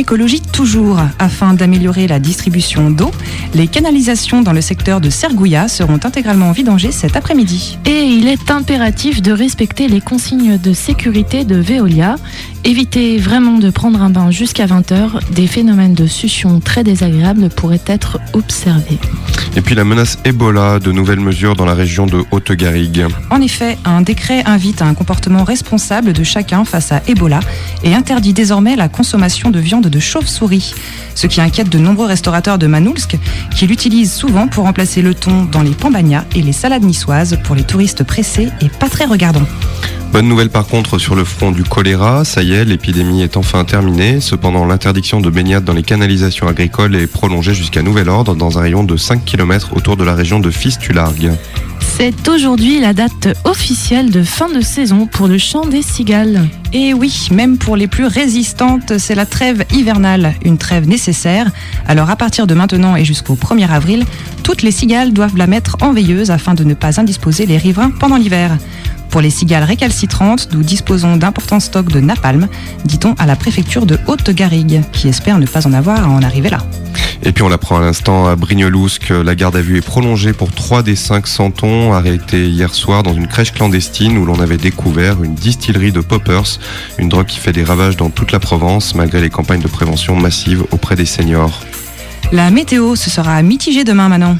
[0.00, 1.00] Écologie toujours.
[1.18, 3.10] Afin d'améliorer la distribution d'eau,
[3.52, 7.78] les canalisations dans le secteur de Sergouya seront intégralement vidangées cet après-midi.
[7.84, 12.14] Et il est impératif de respecter les consignes de sécurité de Veolia.
[12.64, 15.32] Évitez vraiment de prendre un bain jusqu'à 20h.
[15.32, 18.98] Des phénomènes de succion très désagréables pourraient être observés.
[19.56, 23.06] Et puis la menace Ebola, de nouvelles mesures dans la région de Haute-Garrigue.
[23.30, 27.40] En effet, un décret invite à un comportement responsable de chacun face à Ebola
[27.84, 30.74] et interdit désormais la consommation de viande de chauve-souris.
[31.14, 33.16] Ce qui inquiète de nombreux restaurateurs de Manulsk
[33.54, 37.54] qui l'utilisent souvent pour remplacer le thon dans les pambagnas et les salades niçoises pour
[37.54, 39.46] les touristes pressés et pas très regardants.
[40.12, 43.64] Bonne nouvelle par contre sur le front du choléra, ça y est, l'épidémie est enfin
[43.64, 44.20] terminée.
[44.20, 48.62] Cependant, l'interdiction de baignade dans les canalisations agricoles est prolongée jusqu'à nouvel ordre dans un
[48.62, 51.32] rayon de 5 km autour de la région de Fistulargues.
[51.80, 56.48] C'est aujourd'hui la date officielle de fin de saison pour le chant des cigales.
[56.72, 61.50] Et oui, même pour les plus résistantes, c'est la trêve hivernale, une trêve nécessaire.
[61.86, 64.04] Alors à partir de maintenant et jusqu'au 1er avril,
[64.42, 67.90] toutes les cigales doivent la mettre en veilleuse afin de ne pas indisposer les riverains
[67.90, 68.56] pendant l'hiver.
[69.10, 72.48] Pour les cigales récalcitrantes, nous disposons d'importants stocks de napalm,
[72.84, 76.50] dit-on à la préfecture de Haute-Garrigue, qui espère ne pas en avoir à en arriver
[76.50, 76.58] là.
[77.22, 80.52] Et puis on l'apprend à l'instant à Brignolousque, la garde à vue est prolongée pour
[80.52, 85.22] 3 des 5 santons arrêtés hier soir dans une crèche clandestine où l'on avait découvert
[85.22, 86.58] une distillerie de poppers,
[86.98, 90.16] une drogue qui fait des ravages dans toute la Provence malgré les campagnes de prévention
[90.16, 91.60] massives auprès des seniors.
[92.30, 94.36] La météo, ce sera mitigé demain, Manon.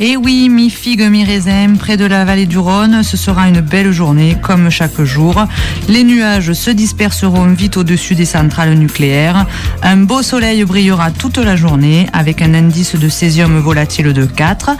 [0.00, 4.36] Et oui, mi-figue, mi-raisin, près de la vallée du Rhône, ce sera une belle journée,
[4.42, 5.46] comme chaque jour.
[5.88, 9.46] Les nuages se disperseront vite au-dessus des centrales nucléaires.
[9.84, 14.70] Un beau soleil brillera toute la journée, avec un indice de césium volatile de 4.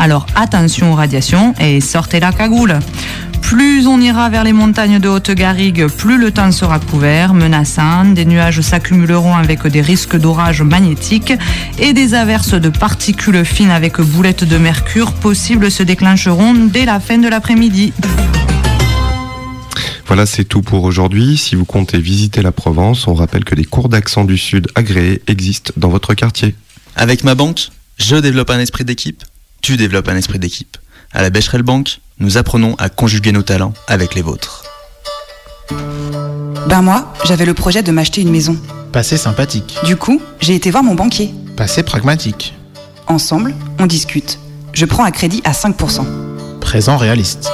[0.00, 2.80] Alors attention aux radiations et sortez la cagoule.
[3.44, 8.06] Plus on ira vers les montagnes de Haute-Garrigue, plus le temps sera couvert, menaçant.
[8.06, 11.34] Des nuages s'accumuleront avec des risques d'orage magnétiques
[11.78, 17.00] et des averses de particules fines avec boulettes de mercure possibles se déclencheront dès la
[17.00, 17.92] fin de l'après-midi.
[20.06, 21.36] Voilà, c'est tout pour aujourd'hui.
[21.36, 25.22] Si vous comptez visiter la Provence, on rappelle que des cours d'accent du Sud agréés
[25.26, 26.54] existent dans votre quartier.
[26.96, 29.22] Avec ma banque, Je développe un esprit d'équipe,
[29.62, 30.78] tu développes un esprit d'équipe.
[31.12, 34.64] À la Becherel Bank, nous apprenons à conjuguer nos talents avec les vôtres.
[36.68, 38.56] Ben moi, j'avais le projet de m'acheter une maison.
[38.92, 39.76] Passé sympathique.
[39.84, 41.34] Du coup, j'ai été voir mon banquier.
[41.56, 42.54] Passé pragmatique.
[43.06, 44.38] Ensemble, on discute.
[44.72, 46.04] Je prends un crédit à 5%.
[46.60, 47.50] Présent réaliste.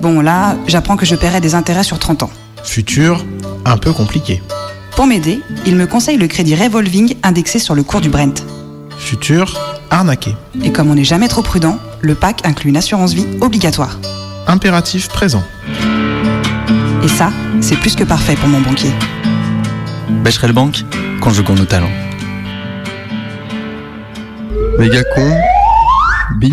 [0.00, 2.30] Bon là, j'apprends que je paierai des intérêts sur 30 ans.
[2.64, 3.24] Futur,
[3.64, 4.42] un peu compliqué.
[4.94, 8.44] Pour m'aider, il me conseille le crédit revolving indexé sur le cours du Brent.
[8.98, 10.34] Futur, arnaqué.
[10.62, 13.98] Et comme on n'est jamais trop prudent, le pack inclut une assurance vie obligatoire.
[14.46, 15.42] Impératif présent.
[17.02, 17.30] Et ça,
[17.60, 18.92] c'est plus que parfait pour mon banquier.
[20.08, 20.84] Becherel Bank,
[21.20, 21.90] conjuguons nos talents.
[24.78, 25.40] Méga con.
[26.38, 26.52] Bi.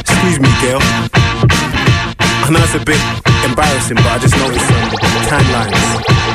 [0.00, 0.80] Excuse me, girl.
[2.44, 3.00] I know it's a bit
[3.44, 6.25] embarrassing, but I just noticed some tan lines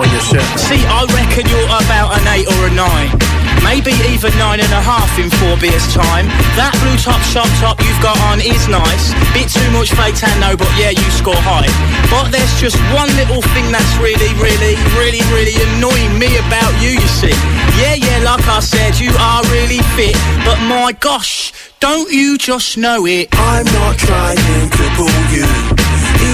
[0.00, 0.48] on your shirt.
[0.56, 3.12] See, I reckon you're about an eight or a nine.
[3.60, 6.24] Maybe even nine and a half in four beers time.
[6.56, 9.12] That blue top shop top you've got on is nice.
[9.36, 11.68] Bit too much fake tan though, but yeah, you score high.
[12.08, 16.96] But there's just one little thing that's really, really, really, really annoying me about you,
[16.96, 17.36] you see.
[17.76, 20.16] Yeah, yeah, like I said, you are really fit.
[20.48, 23.28] But my gosh, don't you just know it?
[23.36, 25.44] I'm not trying to pull you,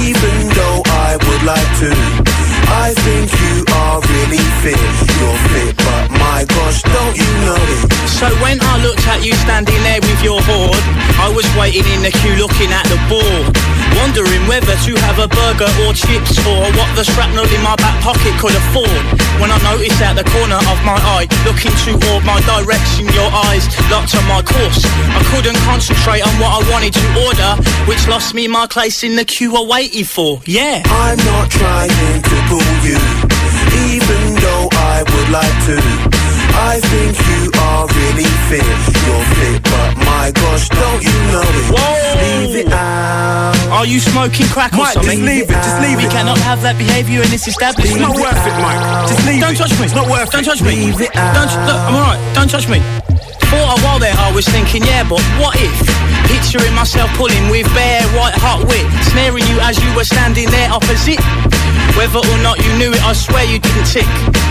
[0.07, 2.26] even though I would like to.
[2.69, 4.79] I think you are really fit.
[5.19, 7.93] You're fit, but my gosh, don't you know it?
[8.17, 10.83] So when I looked at you standing there with your hoard,
[11.21, 13.53] I was waiting in the queue looking at the board.
[14.01, 17.97] Wondering whether to have a burger or chips or what the shrapnel in my back
[18.03, 19.05] pocket could afford.
[19.41, 23.69] When I noticed out the corner of my eye, looking toward my direction, your eyes
[23.93, 24.81] locked on my course.
[25.13, 27.51] I couldn't concentrate on what I wanted to order,
[27.85, 30.41] which lost me my place in the queue I waited for.
[30.45, 30.83] Yeah.
[30.85, 32.37] I'm not trying to
[32.85, 32.99] you,
[33.93, 35.77] even though I would like to.
[36.57, 38.65] I think you are really fit.
[38.65, 41.67] You're fit, but my gosh, don't you know it?
[41.69, 42.17] Whoa!
[42.25, 43.53] Leave it out.
[43.71, 45.21] Are you smoking crack or Mike, something?
[45.21, 46.11] just leave it, just leave we it.
[46.13, 48.01] cannot have that behaviour in this establishment.
[48.01, 48.81] It's not worth it, Mike.
[49.09, 49.59] Just leave Don't it.
[49.61, 49.85] touch me.
[49.85, 50.49] It's not worth Don't it.
[50.49, 50.71] touch me.
[50.89, 51.53] Leave it Don't.
[51.69, 52.21] Look, I'm alright.
[52.35, 52.81] Don't touch me.
[53.53, 55.77] For a while there, I was thinking, yeah, but what if?
[56.27, 60.71] Picturing myself pulling with bare white hot wit, snaring you as you were standing there
[60.71, 61.23] opposite.
[61.97, 64.09] Whether or not you knew it, I swear you didn't tick.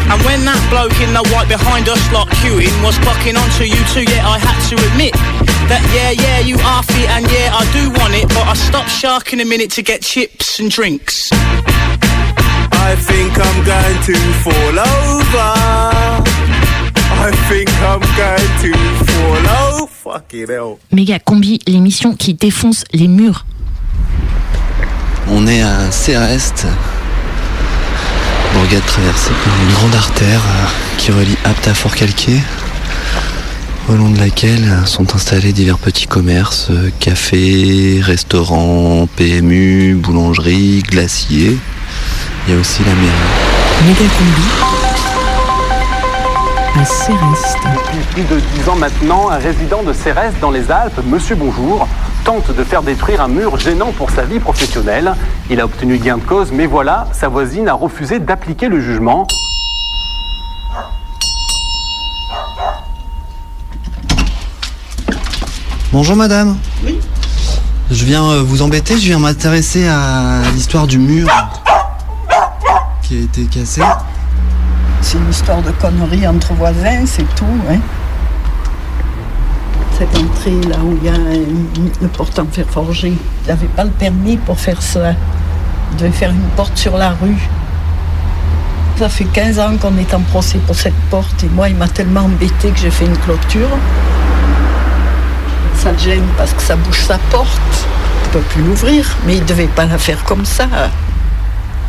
[0.10, 3.82] And when that bloke in the white behind us, like queuing, was fucking onto you
[3.94, 5.14] too, yeah, I had to admit
[5.70, 8.90] that, yeah, yeah, you are fit, and yeah, I do want it, but I stopped
[8.90, 11.30] sharking a minute to get chips and drinks.
[12.86, 15.52] I think I'm going to fall over.
[17.18, 18.74] I think I'm going to
[19.06, 19.95] fall over.
[20.06, 20.76] Fucking hell.
[20.92, 23.44] Méga Combi, l'émission qui défonce les murs.
[25.32, 26.68] On est à Céreste,
[28.54, 30.68] bourgade traversée par une grande artère euh,
[31.00, 32.40] qui relie Apt à Fort-Calquier,
[33.90, 41.58] au long de laquelle sont installés divers petits commerces, euh, cafés, restaurants, PMU, boulangeries, glaciers.
[42.48, 43.88] Il y a aussi la mairie.
[43.88, 45.15] Méga Combi.
[46.78, 47.58] À Céreste.
[47.64, 51.88] Depuis plus de 10 ans maintenant, un résident de Cérès dans les Alpes, Monsieur Bonjour,
[52.26, 55.16] tente de faire détruire un mur gênant pour sa vie professionnelle.
[55.50, 59.26] Il a obtenu gain de cause, mais voilà, sa voisine a refusé d'appliquer le jugement.
[65.94, 66.58] Bonjour madame.
[66.84, 67.00] Oui.
[67.90, 71.30] Je viens euh, vous embêter, je viens m'intéresser à l'histoire du mur
[73.02, 73.82] qui a été cassé.
[75.08, 77.46] C'est une histoire de conneries entre voisins, c'est tout.
[77.70, 77.78] Hein.
[80.00, 83.84] Cette entrée là où il y a une- porte en fer forgé, il n'avait pas
[83.84, 85.14] le permis pour faire ça.
[85.92, 87.38] Il devait faire une porte sur la rue.
[88.98, 91.88] Ça fait 15 ans qu'on est en procès pour cette porte et moi il m'a
[91.88, 93.70] tellement embêté que j'ai fait une clôture.
[95.76, 97.48] Ça gêne parce que ça bouge sa porte.
[98.24, 100.66] Il ne peut plus l'ouvrir, mais il ne devait pas la faire comme ça.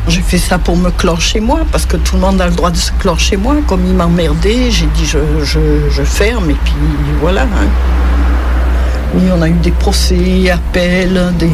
[0.07, 2.53] J'ai fait ça pour me clore chez moi, parce que tout le monde a le
[2.53, 3.55] droit de se clore chez moi.
[3.67, 6.73] Comme il m'emmerdait, j'ai dit je, je- je ferme, et puis
[7.21, 7.43] voilà.
[7.43, 7.67] hein.
[9.15, 11.49] Oui, on a eu des procès, appels, des...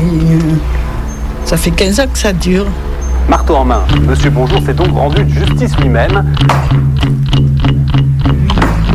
[1.45, 2.65] Ça fait 15 ans que ça dure.
[3.29, 6.23] Marteau en main, Monsieur Bonjour s'est donc rendu de justice lui-même.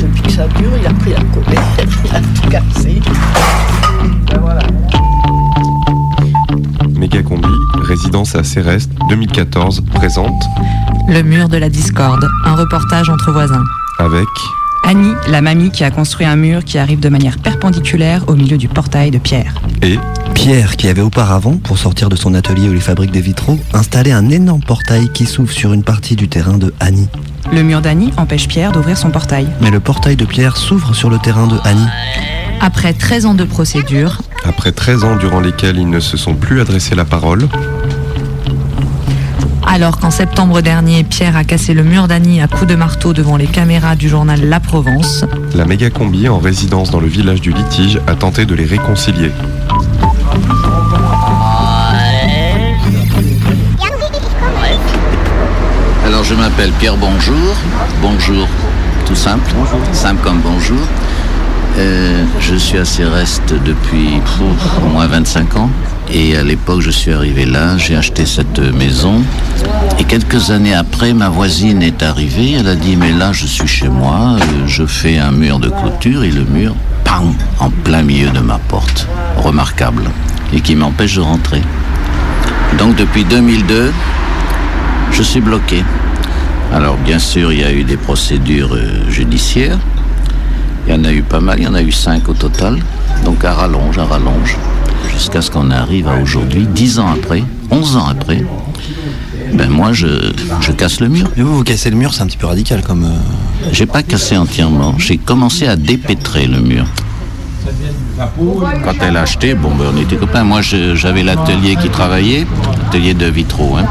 [0.00, 1.62] Depuis que ça dure, il a pris la colère,
[2.04, 3.00] il a tout cassé.
[4.30, 4.60] Ben voilà.
[6.98, 7.46] Méga Combi,
[7.82, 10.42] résidence à Céreste, 2014, présente
[11.08, 13.64] Le mur de la discorde, un reportage entre voisins.
[14.00, 14.26] avec
[14.84, 18.56] Annie, la mamie qui a construit un mur qui arrive de manière perpendiculaire au milieu
[18.56, 19.54] du portail de pierre.
[19.82, 19.98] et
[20.38, 24.12] Pierre, qui avait auparavant, pour sortir de son atelier où il fabrique des vitraux, installé
[24.12, 27.08] un énorme portail qui s'ouvre sur une partie du terrain de Annie.
[27.52, 29.48] Le mur d'Annie empêche Pierre d'ouvrir son portail.
[29.60, 31.88] Mais le portail de Pierre s'ouvre sur le terrain de Annie.
[32.60, 36.60] Après 13 ans de procédure, Après 13 ans durant lesquels ils ne se sont plus
[36.60, 37.48] adressé la parole,
[39.66, 43.36] alors qu'en septembre dernier, Pierre a cassé le mur d'Annie à coups de marteau devant
[43.36, 45.24] les caméras du journal La Provence,
[45.54, 49.30] la méga combi en résidence dans le village du litige a tenté de les réconcilier.
[56.08, 57.54] Alors je m'appelle Pierre Bonjour.
[58.00, 58.48] Bonjour,
[59.04, 59.50] tout simple.
[59.92, 60.78] Simple comme bonjour.
[61.76, 64.40] Euh, je suis à Céreste depuis pff,
[64.82, 65.68] au moins 25 ans.
[66.10, 69.20] Et à l'époque, je suis arrivé là, j'ai acheté cette maison.
[69.98, 72.52] Et quelques années après, ma voisine est arrivée.
[72.58, 75.68] Elle a dit, mais là, je suis chez moi, euh, je fais un mur de
[75.68, 79.06] clôture et le mur, pam, en plein milieu de ma porte.
[79.36, 80.04] Remarquable.
[80.54, 81.60] Et qui m'empêche de rentrer.
[82.78, 83.92] Donc depuis 2002,
[85.12, 85.82] je suis bloqué.
[86.72, 89.78] Alors bien sûr, il y a eu des procédures euh, judiciaires.
[90.86, 92.78] Il y en a eu pas mal, il y en a eu cinq au total.
[93.24, 94.56] Donc à rallonge, à rallonge,
[95.12, 98.44] jusqu'à ce qu'on arrive à aujourd'hui, dix ans après, onze ans après.
[99.54, 100.06] Ben moi, je,
[100.60, 101.26] je casse le mur.
[101.36, 103.04] Mais vous, vous cassez le mur, c'est un petit peu radical comme.
[103.04, 104.94] euh, J'ai pas cassé entièrement.
[104.98, 106.84] J'ai commencé à dépêtrer le mur.
[108.84, 110.42] Quand elle a acheté, bon, ben, on était copains.
[110.44, 112.46] Moi, j'avais l'atelier qui travaillait,
[112.82, 113.76] l'atelier de vitraux.
[113.76, 113.84] hein.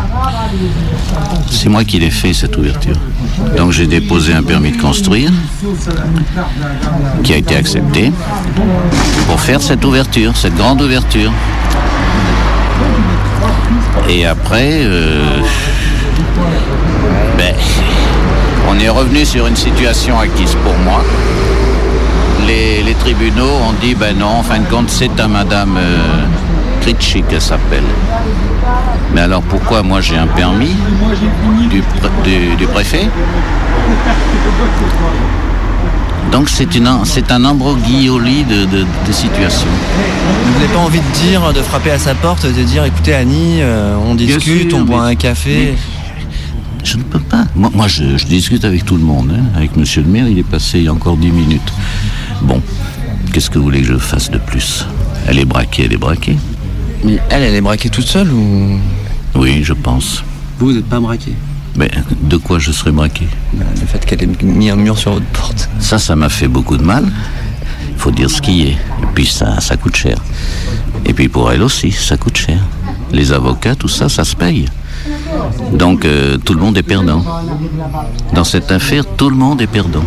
[1.50, 2.96] C'est moi qui l'ai fait, cette ouverture.
[3.56, 5.32] Donc, j'ai déposé un permis de construire,
[7.24, 8.12] qui a été accepté,
[9.28, 11.32] pour faire cette ouverture, cette grande ouverture.
[14.10, 15.40] Et après, euh,
[17.38, 17.54] ben,
[18.70, 21.04] on est revenu sur une situation acquise pour moi.
[22.48, 25.98] Les, les tribunaux ont dit, ben non, en fin de compte, c'est à Madame euh,
[26.82, 27.84] Critchy qu'elle s'appelle.
[29.14, 30.72] Mais alors pourquoi moi j'ai un permis
[31.70, 33.08] du, pré- du- du préfet?
[36.32, 39.68] Donc c'est une en- c'est un ambroguioli de, de, de situation.
[40.46, 43.60] Vous n'avez pas envie de dire, de frapper à sa porte, de dire écoutez Annie,
[43.62, 45.76] euh, on discute, sûr, on boit un café.
[46.84, 47.44] Je ne peux pas.
[47.56, 49.32] Moi, moi, je, je discute avec tout le monde.
[49.34, 49.44] hein.
[49.58, 51.74] Avec monsieur le maire, il est passé il y a encore 10 minutes.
[52.42, 52.62] Bon,
[53.34, 54.86] qu'est-ce que vous voulez que je fasse de plus?
[55.28, 56.38] Elle est braquée, elle est braquée.
[57.04, 58.80] Mais elle, elle est braquée toute seule ou?
[59.36, 60.24] Oui, je pense.
[60.60, 61.34] Vous, vous n'êtes pas braqué
[61.76, 63.28] Mais de quoi je serais braqué?
[63.54, 65.70] Le fait qu'elle ait mis un mur sur votre porte.
[65.80, 67.06] Ça, ça m'a fait beaucoup de mal.
[67.90, 68.72] Il faut dire ce qui est.
[68.72, 70.18] Et puis ça, ça coûte cher.
[71.06, 72.60] Et puis pour elle aussi, ça coûte cher.
[73.12, 74.66] Les avocats, tout ça, ça se paye.
[75.74, 77.24] Donc euh, tout le monde est perdant.
[78.34, 80.04] Dans cette affaire, tout le monde est perdant.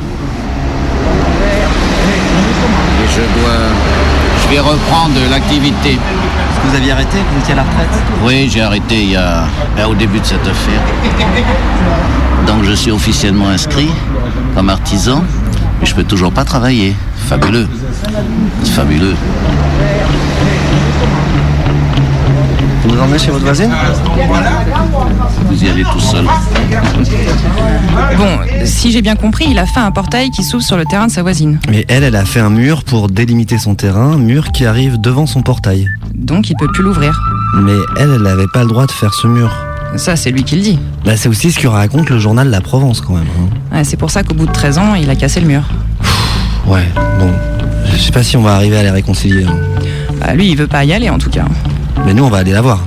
[3.20, 3.52] Je dois...
[4.42, 5.90] Je vais reprendre l'activité.
[5.90, 7.18] Est-ce que vous aviez arrêté?
[7.32, 7.88] Vous étiez à la retraite?
[8.24, 9.44] Oui, j'ai arrêté il y a,
[9.76, 10.80] ben, au début de cette affaire.
[12.46, 13.90] Donc je suis officiellement inscrit
[14.54, 15.22] comme artisan,
[15.80, 16.96] mais je peux toujours pas travailler.
[17.28, 17.68] Fabuleux.
[18.64, 19.14] C'est fabuleux.
[22.82, 23.70] Vous nous emmenez chez votre voisine
[25.48, 26.24] Vous y allez tout seul.
[28.16, 31.06] Bon, si j'ai bien compris, il a fait un portail qui s'ouvre sur le terrain
[31.06, 31.58] de sa voisine.
[31.68, 35.26] Mais elle, elle a fait un mur pour délimiter son terrain, mur qui arrive devant
[35.26, 35.88] son portail.
[36.14, 37.18] Donc il peut plus l'ouvrir.
[37.62, 39.50] Mais elle, elle n'avait pas le droit de faire ce mur.
[39.96, 40.78] Ça, c'est lui qui le dit.
[41.04, 43.26] Bah, c'est aussi ce que raconte le journal La Provence quand même.
[43.72, 43.76] hein.
[43.76, 45.62] Ouais, c'est pour ça qu'au bout de 13 ans, il a cassé le mur.
[46.66, 46.86] Ouais,
[47.18, 47.30] bon.
[47.92, 49.44] Je sais pas si on va arriver à les réconcilier.
[49.44, 49.56] hein.
[50.20, 51.44] Bah, lui, il veut pas y aller en tout cas.
[52.04, 52.80] Mais nous, on va aller la voir.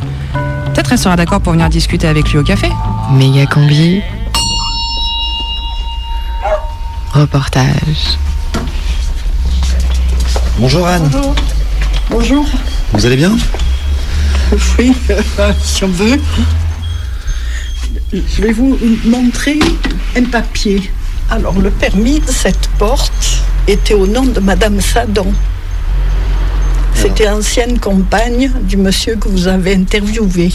[0.73, 2.69] Peut-être elle sera d'accord pour venir discuter avec lui au café.
[3.11, 4.01] Méga combi.
[7.13, 8.17] Reportage.
[10.57, 11.09] Bonjour Anne.
[11.11, 11.35] Bonjour.
[12.09, 12.45] Bonjour.
[12.91, 13.37] Vous allez bien?
[14.77, 14.93] Oui,
[15.63, 16.19] si on veut.
[18.11, 19.59] Je vais vous montrer
[20.15, 20.91] un papier.
[21.29, 25.33] Alors, le permis de cette porte était au nom de Madame Sadon.
[27.03, 30.53] C'était ancienne compagne du monsieur que vous avez interviewé.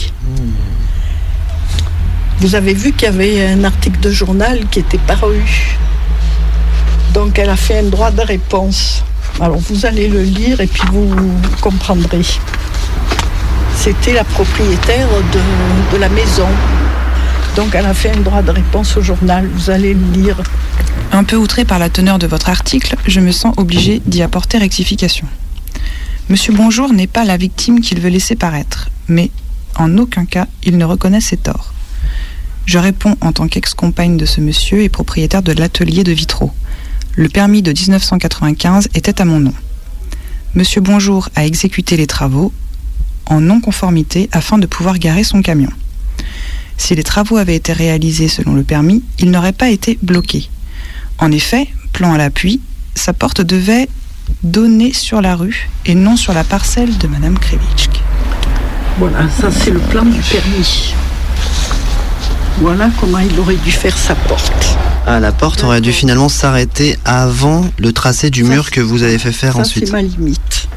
[2.39, 5.39] Vous avez vu qu'il y avait un article de journal qui était paru.
[7.13, 9.03] Donc elle a fait un droit de réponse.
[9.39, 11.15] Alors vous allez le lire et puis vous
[11.61, 12.25] comprendrez.
[13.75, 16.47] C'était la propriétaire de, de la maison.
[17.55, 19.47] Donc elle a fait un droit de réponse au journal.
[19.53, 20.37] Vous allez le lire.
[21.11, 24.57] Un peu outré par la teneur de votre article, je me sens obligé d'y apporter
[24.57, 25.27] rectification.
[26.29, 29.31] Monsieur Bonjour n'est pas la victime qu'il veut laisser paraître, mais
[29.75, 31.73] en aucun cas il ne reconnaît ses torts.
[32.67, 36.51] Je réponds en tant qu'ex-compagne de ce monsieur et propriétaire de l'atelier de vitraux.
[37.15, 39.55] Le permis de 1995 était à mon nom.
[40.53, 42.53] Monsieur Bonjour a exécuté les travaux,
[43.25, 45.71] en non-conformité afin de pouvoir garer son camion.
[46.77, 50.47] Si les travaux avaient été réalisés selon le permis, il n'aurait pas été bloqué.
[51.17, 52.61] En effet, plan à l'appui,
[52.93, 53.89] sa porte devait
[54.43, 57.91] donner sur la rue et non sur la parcelle de Madame Krevitschk.
[58.97, 60.93] Voilà, ça c'est le plan du permis.
[62.59, 64.77] Voilà comment il aurait dû faire sa porte.
[65.07, 69.17] Ah, la porte aurait dû finalement s'arrêter avant le tracé du mur que vous avez
[69.17, 69.85] fait faire Ça ensuite.
[69.85, 70.67] c'est ma limite.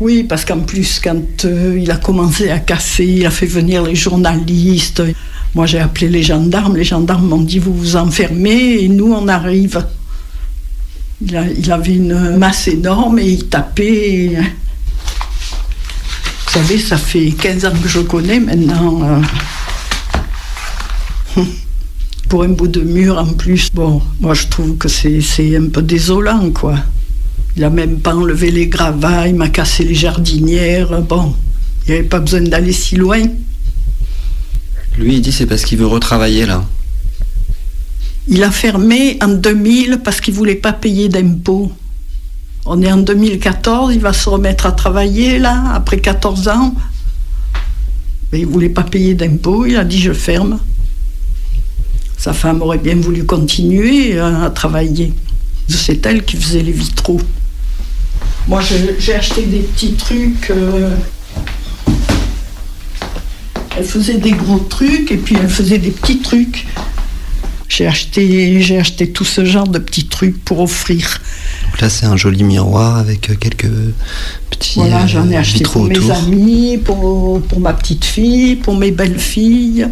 [0.00, 3.82] Oui, parce qu'en plus, quand euh, il a commencé à casser, il a fait venir
[3.82, 5.02] les journalistes.
[5.54, 6.76] Moi, j'ai appelé les gendarmes.
[6.76, 9.84] Les gendarmes m'ont dit Vous vous enfermez et nous, on arrive.
[11.20, 14.36] Il, avait une masse énorme et il tapait.
[16.46, 19.22] Vous savez, ça fait 15 ans que je connais maintenant.
[21.36, 21.42] euh.
[22.28, 25.82] Pour un bout de mur en plus, bon, moi je trouve que c'est un peu
[25.82, 26.76] désolant, quoi.
[27.56, 31.02] Il a même pas enlevé les gravats, il m'a cassé les jardinières.
[31.02, 31.34] Bon,
[31.86, 33.22] il n'y avait pas besoin d'aller si loin.
[34.98, 36.64] Lui, il dit c'est parce qu'il veut retravailler là.
[38.26, 41.70] Il a fermé en 2000 parce qu'il voulait pas payer d'impôts.
[42.66, 46.74] On est en 2014, il va se remettre à travailler là, après 14 ans.
[48.32, 50.58] Mais il voulait pas payer d'impôts, il a dit je ferme.
[52.16, 55.12] Sa femme aurait bien voulu continuer euh, à travailler.
[55.68, 57.20] C'est elle qui faisait les vitraux.
[58.48, 60.50] Moi, je- j'ai acheté des petits trucs.
[60.50, 60.90] euh,
[63.76, 66.64] Elle faisait des gros trucs et puis elle faisait des petits trucs.
[67.68, 71.20] J'ai acheté, j'ai acheté tout ce genre de petits trucs pour offrir.
[71.72, 73.70] Donc là, c'est un joli miroir avec euh, quelques
[74.50, 78.76] petits Voilà, euh, j'en ai acheté pour mes amis, pour, pour ma petite fille, pour
[78.76, 79.88] mes belles filles.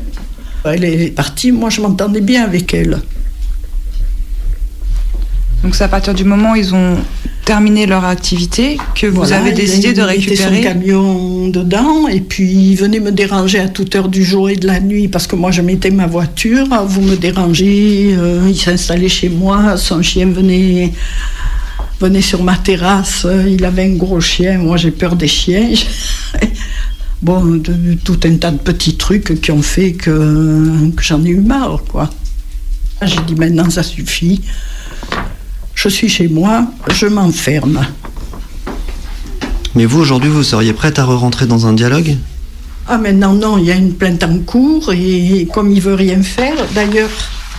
[0.64, 3.02] Elle est partie, moi je m'entendais bien avec elle.
[5.64, 6.98] Donc c'est à partir du moment où ils ont
[7.44, 10.60] terminé leur activité que vous Voilà, avez décidé de mettait son récupérer.
[10.60, 14.66] camion dedans et puis il venait me déranger à toute heure du jour et de
[14.66, 19.08] la nuit parce que moi je mettais ma voiture, vous me dérangez, euh, il s'installait
[19.08, 20.92] chez moi, son chien venait
[22.00, 25.68] venait sur ma terrasse, il avait un gros chien, moi j'ai peur des chiens.
[27.22, 31.28] bon, de- tout un tas de petits trucs qui ont fait que, que j'en ai
[31.28, 32.10] eu marre, quoi.
[33.02, 34.40] J'ai dit maintenant ça suffit.
[35.82, 37.84] Je suis chez moi, je m'enferme.
[39.74, 42.14] Mais vous, aujourd'hui, vous seriez prête à re-rentrer dans un dialogue
[42.86, 46.22] Ah maintenant non, il y a une plainte en cours et comme il veut rien
[46.22, 47.10] faire, d'ailleurs,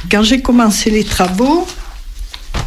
[0.10, 1.68] quand j'ai commencé les travaux,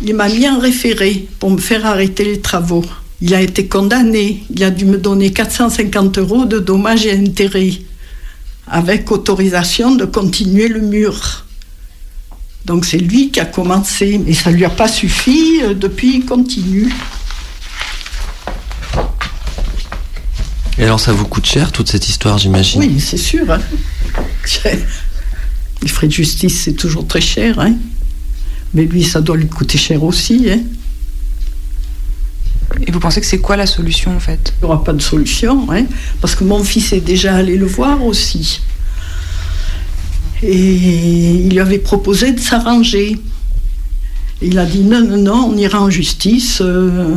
[0.04, 2.84] il m'a mis en référé pour me faire arrêter les travaux.
[3.22, 7.78] Il a été condamné, il a dû me donner 450 euros de dommages et intérêts,
[8.66, 11.45] avec autorisation de continuer le mur.
[12.66, 16.24] Donc c'est lui qui a commencé, mais ça lui a pas suffi, euh, depuis il
[16.26, 16.92] continue.
[20.78, 22.80] Et alors, ça vous coûte cher, toute cette histoire, j'imagine?
[22.80, 23.50] Oui, c'est sûr.
[23.50, 23.60] hein.
[25.82, 27.60] Les frais de justice, c'est toujours très cher.
[27.60, 27.74] hein.
[28.74, 30.48] Mais lui, ça doit lui coûter cher aussi.
[30.50, 30.58] hein.
[32.86, 34.52] Et vous pensez que c'est quoi la solution en fait?
[34.58, 35.84] Il n'y aura pas de solution, hein,
[36.20, 38.60] parce que mon fils est déjà allé le voir aussi.
[40.42, 43.12] Et il lui avait proposé de s'arranger.
[44.42, 46.60] Et Il a dit non, non, non, on ira en justice.
[46.60, 47.16] euh,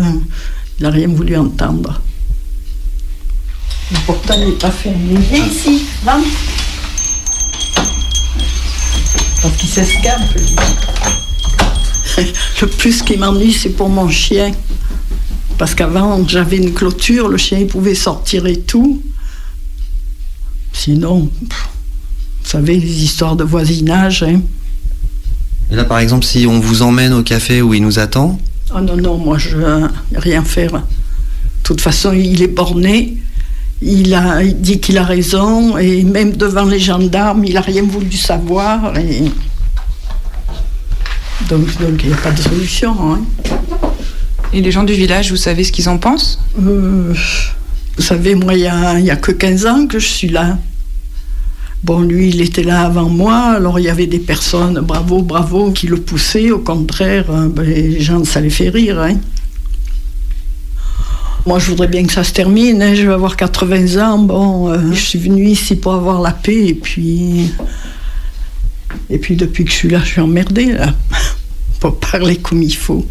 [0.80, 2.02] il n'a rien voulu entendre.
[3.92, 5.18] Le portail n'est pas fermé.
[5.32, 6.26] Viens ici, rentre.
[9.42, 10.56] Parce qu'il s'escape, lui.
[12.62, 14.52] Le plus qui m'ennuie, c'est pour mon chien.
[15.58, 19.02] Parce qu'avant, j'avais une clôture, le chien il pouvait sortir et tout.
[20.74, 21.69] Sinon, pff,
[22.50, 24.24] savez, les histoires de voisinage.
[24.24, 24.42] Hein.
[25.72, 28.40] Et là, par exemple, si on vous emmène au café où il nous attend,
[28.76, 30.72] Oh non, non, moi, je ne rien faire.
[30.74, 30.80] De
[31.64, 33.18] toute façon, il est borné.
[33.82, 35.78] Il, a, il dit qu'il a raison.
[35.78, 38.96] Et même devant les gendarmes, il n'a rien voulu savoir.
[38.98, 39.24] Et...
[41.50, 42.96] Donc, donc, il n'y a pas de solution.
[43.14, 43.22] hein.
[44.54, 46.40] Et les gens du village, vous savez ce qu'ils en pensent?
[46.62, 47.14] Euh,
[47.98, 50.30] Vous savez, moi, il n'y a, il y a que 15 ans que je suis
[50.30, 50.58] là.
[51.84, 55.72] Bon, lui, il était là avant moi, alors il y avait des personnes, bravo, bravo,
[55.72, 56.52] qui le poussaient.
[56.52, 59.00] Au contraire, euh, ben, les gens, ça les fait rire.
[59.00, 59.16] hein.
[61.46, 62.82] Moi, je voudrais bien que ça se termine.
[62.82, 64.18] hein, Je vais avoir 80 ans.
[64.20, 67.52] Bon, euh, je suis venue ici pour avoir la paix, et puis.
[69.10, 70.94] Et puis, depuis que je suis là, je suis emmerdée, là.
[71.80, 73.06] Pour parler comme il faut.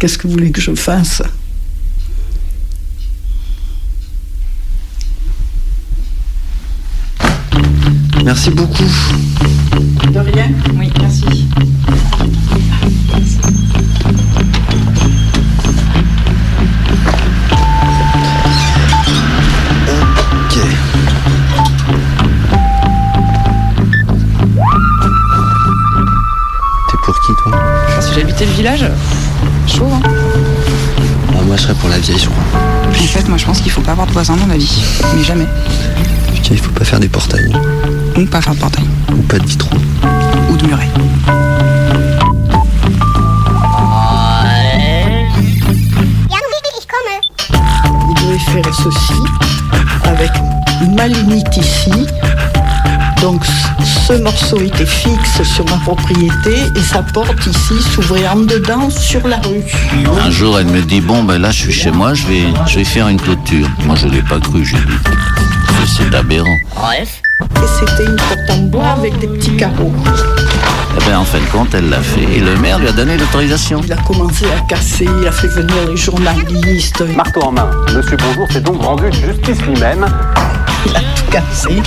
[0.00, 1.20] Qu'est-ce que vous voulez que je fasse?
[8.24, 8.84] Merci beaucoup.
[10.10, 10.46] De rien
[10.78, 11.46] Oui, merci.
[20.32, 20.58] Ok.
[26.88, 27.52] T'es pour qui toi?
[28.00, 28.86] Si j'habitais le village,
[29.66, 29.84] chaud.
[29.92, 30.00] Hein
[31.28, 32.42] bah, moi, je serais pour la vieille, je crois.
[32.88, 34.82] En fait, moi, je pense qu'il faut pas avoir de voisins, dans la vie.
[35.14, 35.46] Mais jamais.
[36.34, 37.52] Putain, il faut pas faire des portails.
[38.16, 38.84] Ou pas faire de portail.
[39.12, 39.76] Ou pas de vitraux.
[40.50, 40.88] Ou de murets.
[48.06, 49.14] Vous devez faire ceci
[50.04, 50.30] avec
[50.96, 52.06] ma limite ici.
[53.20, 53.42] Donc
[54.06, 59.26] ce morceau était fixe sur ma propriété et sa porte ici s'ouvrait en dedans sur
[59.26, 59.64] la rue.
[60.22, 62.76] Un jour, elle me dit Bon, ben là, je suis chez moi, je vais, je
[62.76, 63.66] vais faire une clôture.
[63.86, 66.58] Moi, je l'ai pas cru, j'ai dit C'est aberrant.
[66.76, 67.23] Bref.
[67.56, 69.92] Et c'était une porte en bois avec des petits carreaux.
[70.96, 73.16] Eh ben, en fin de compte, elle l'a fait et le maire lui a donné
[73.16, 73.80] l'autorisation.
[73.84, 77.02] Il a commencé à casser, il a fait venir les journalistes.
[77.16, 80.06] Marteau en main, Monsieur Bonjour s'est donc rendu justice lui-même.
[80.86, 81.82] Il a tout cassé.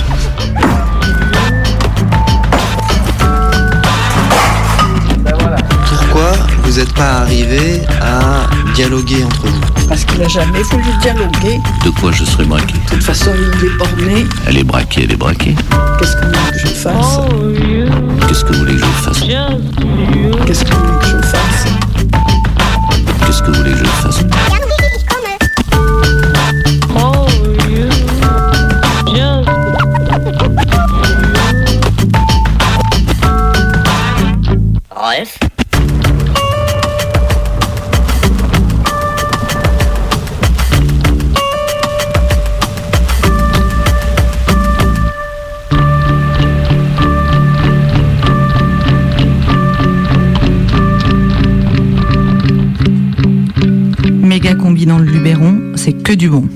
[5.88, 6.32] Pourquoi
[6.64, 9.77] vous n'êtes pas arrivé à dialoguer entre vous?
[9.88, 11.60] Parce qu'il n'a jamais voulu dialoguer.
[11.84, 14.26] De quoi je serais braqué De toute façon, il est borné.
[14.46, 15.54] Elle est braquée, elle est braquée.
[15.98, 17.18] Qu'est-ce que vous voulez que je fasse
[18.28, 19.20] Qu'est-ce que vous voulez que je fasse
[20.46, 21.64] Qu'est-ce que vous voulez que je fasse
[23.26, 24.67] Qu'est-ce que vous voulez que je fasse
[54.88, 56.48] dans le Luberon, c'est que du bon.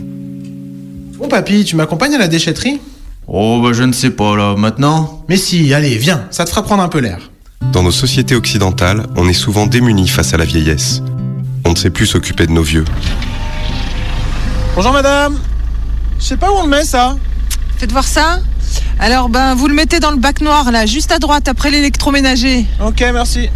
[1.18, 2.80] Bon papy, tu m'accompagnes à la déchetterie?
[3.28, 6.62] Oh, bah je ne sais pas là, maintenant Mais si, allez, viens, ça te fera
[6.62, 7.30] prendre un peu l'air.
[7.72, 11.02] Dans nos sociétés occidentales, on est souvent démunis face à la vieillesse.
[11.66, 12.84] On ne sait plus s'occuper de nos vieux.
[14.74, 15.38] Bonjour madame
[16.18, 17.16] Je sais pas où on le met ça
[17.76, 18.40] Faites voir ça.
[18.98, 22.64] Alors, ben, vous le mettez dans le bac noir, là, juste à droite, après l'électroménager.
[22.82, 23.50] Ok, merci.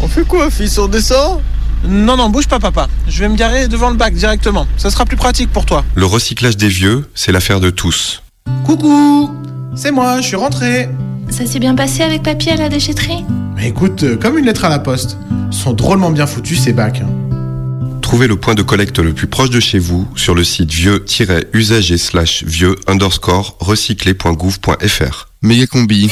[0.00, 0.78] On fait quoi, fils?
[0.78, 1.40] On descend?
[1.84, 2.88] Non, non, bouge pas papa.
[3.08, 4.66] Je vais me garer devant le bac directement.
[4.76, 5.84] Ça sera plus pratique pour toi.
[5.94, 8.22] Le recyclage des vieux, c'est l'affaire de tous.
[8.64, 9.30] Coucou
[9.76, 10.88] C'est moi, je suis rentré.
[11.30, 13.24] Ça s'est bien passé avec papy à la déchetterie?
[13.56, 15.16] Mais écoute, euh, comme une lettre à la poste.
[15.50, 17.00] Ils sont drôlement bien foutus ces bacs.
[17.04, 17.08] hein.
[18.02, 21.98] Trouvez le point de collecte le plus proche de chez vous sur le site vieux-usager
[21.98, 25.28] slash vieux underscore recyclé.gouv.fr.
[25.42, 26.10] Méga combi.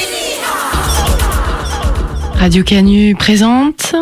[2.38, 3.94] Radio Canu présente.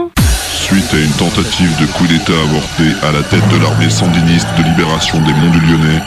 [0.72, 4.62] Suite à une tentative de coup d'État avorté à la tête de l'armée sandiniste de
[4.62, 6.00] libération des Monts du Lyonnais,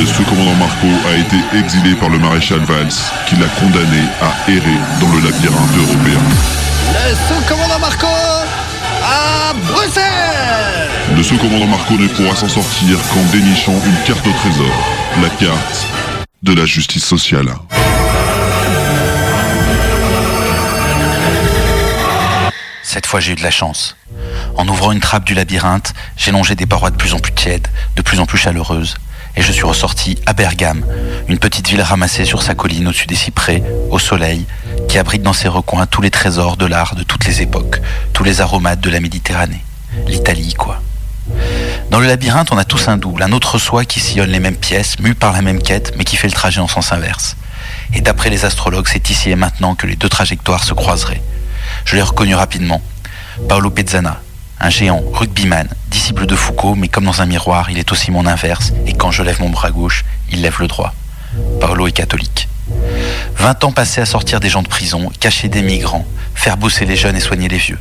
[0.00, 2.90] le sous-commandant Marco a été exilé par le maréchal Valls,
[3.28, 6.18] qui l'a condamné à errer dans le labyrinthe européen.
[6.90, 8.08] Le sous-commandant Marco
[9.04, 14.74] à Bruxelles Le sous-commandant Marco ne pourra s'en sortir qu'en dénichant une carte au trésor,
[15.22, 15.86] la carte
[16.42, 17.50] de la justice sociale.
[22.96, 23.94] Cette fois, j'ai eu de la chance.
[24.56, 27.68] En ouvrant une trappe du labyrinthe, j'ai longé des parois de plus en plus tièdes,
[27.94, 28.94] de plus en plus chaleureuses,
[29.36, 30.82] et je suis ressorti à Bergame,
[31.28, 34.46] une petite ville ramassée sur sa colline au-dessus des cyprès, au soleil,
[34.88, 37.82] qui abrite dans ses recoins tous les trésors de l'art de toutes les époques,
[38.14, 39.62] tous les aromates de la Méditerranée.
[40.06, 40.80] L'Italie, quoi.
[41.90, 44.56] Dans le labyrinthe, on a tous un double, un autre soi qui sillonne les mêmes
[44.56, 47.36] pièces, mu par la même quête, mais qui fait le trajet en sens inverse.
[47.92, 51.20] Et d'après les astrologues, c'est ici et maintenant que les deux trajectoires se croiseraient.
[51.86, 52.82] Je l'ai reconnu rapidement.
[53.48, 54.20] Paolo Pezzana,
[54.58, 58.26] un géant rugbyman, disciple de Foucault, mais comme dans un miroir, il est aussi mon
[58.26, 60.92] inverse, et quand je lève mon bras gauche, il lève le droit.
[61.60, 62.48] Paolo est catholique.
[63.36, 66.96] 20 ans passés à sortir des gens de prison, cacher des migrants, faire bosser les
[66.96, 67.78] jeunes et soigner les vieux.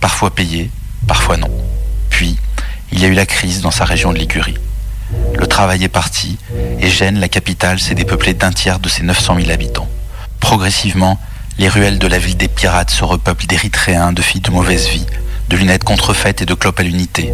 [0.00, 0.70] Parfois payés,
[1.08, 1.50] parfois non.
[2.10, 2.36] Puis,
[2.92, 4.58] il y a eu la crise dans sa région de Ligurie.
[5.36, 6.38] Le travail est parti,
[6.78, 9.88] et Gênes, la capitale, s'est dépeuplée d'un tiers de ses 900 000 habitants.
[10.38, 11.18] Progressivement,
[11.58, 15.06] les ruelles de la ville des pirates se repeuplent d'Érythréens, de filles de mauvaise vie,
[15.48, 17.32] de lunettes contrefaites et de clopes à l'unité.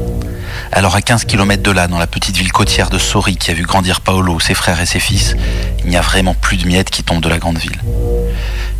[0.73, 3.55] Alors à 15 km de là, dans la petite ville côtière de Sori qui a
[3.55, 5.37] vu grandir Paolo, ses frères et ses fils,
[5.85, 7.79] il n'y a vraiment plus de miettes qui tombent de la grande ville.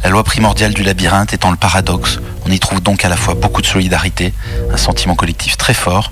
[0.03, 3.35] La loi primordiale du labyrinthe étant le paradoxe, on y trouve donc à la fois
[3.35, 4.33] beaucoup de solidarité,
[4.73, 6.11] un sentiment collectif très fort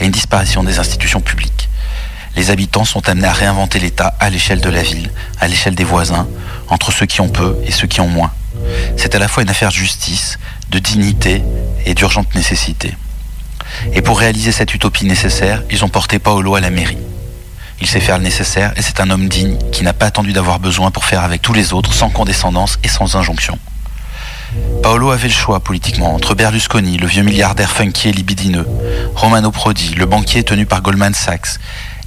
[0.00, 1.61] et une disparition des institutions publiques.
[2.36, 5.10] Les habitants sont amenés à réinventer l'État à l'échelle de la ville,
[5.40, 6.26] à l'échelle des voisins,
[6.68, 8.32] entre ceux qui ont peu et ceux qui ont moins.
[8.96, 10.38] C'est à la fois une affaire de justice,
[10.70, 11.42] de dignité
[11.84, 12.96] et d'urgente nécessité.
[13.94, 16.98] Et pour réaliser cette utopie nécessaire, ils ont porté Paolo à la mairie.
[17.80, 20.60] Il sait faire le nécessaire et c'est un homme digne qui n'a pas attendu d'avoir
[20.60, 23.58] besoin pour faire avec tous les autres sans condescendance et sans injonction.
[24.82, 28.66] Paolo avait le choix politiquement entre Berlusconi, le vieux milliardaire funky et libidineux,
[29.14, 31.58] Romano Prodi, le banquier tenu par Goldman Sachs,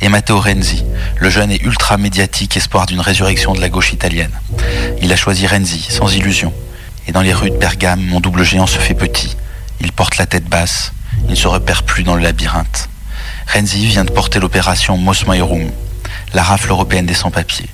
[0.02, 0.84] et Matteo Renzi,
[1.18, 4.32] le jeune et ultra médiatique espoir d'une résurrection de la gauche italienne.
[5.02, 6.54] Il a choisi Renzi, sans illusion.
[7.08, 9.36] Et dans les rues de Bergame, mon double géant se fait petit.
[9.80, 10.94] Il porte la tête basse,
[11.26, 12.90] il ne se repère plus dans le labyrinthe.
[13.54, 15.70] Renzi vient de porter l'opération Mos Maiorum,
[16.34, 17.70] la rafle européenne des sans-papiers,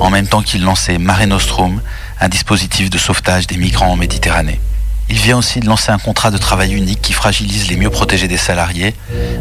[0.00, 1.80] en même temps qu'il lançait Mare Nostrum,
[2.20, 4.60] un dispositif de sauvetage des migrants en Méditerranée.
[5.10, 8.28] Il vient aussi de lancer un contrat de travail unique qui fragilise les mieux protégés
[8.28, 8.94] des salariés,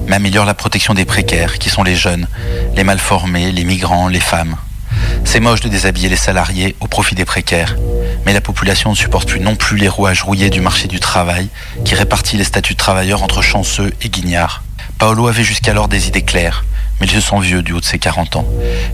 [0.07, 2.27] mais améliore la protection des précaires, qui sont les jeunes,
[2.75, 4.55] les mal formés, les migrants, les femmes.
[5.25, 7.75] C'est moche de déshabiller les salariés au profit des précaires,
[8.25, 11.47] mais la population ne supporte plus non plus les rouages rouillés du marché du travail
[11.85, 14.63] qui répartit les statuts de travailleurs entre chanceux et guignares.
[14.97, 16.65] Paolo avait jusqu'alors des idées claires,
[16.99, 18.45] mais il se sent vieux du haut de ses 40 ans.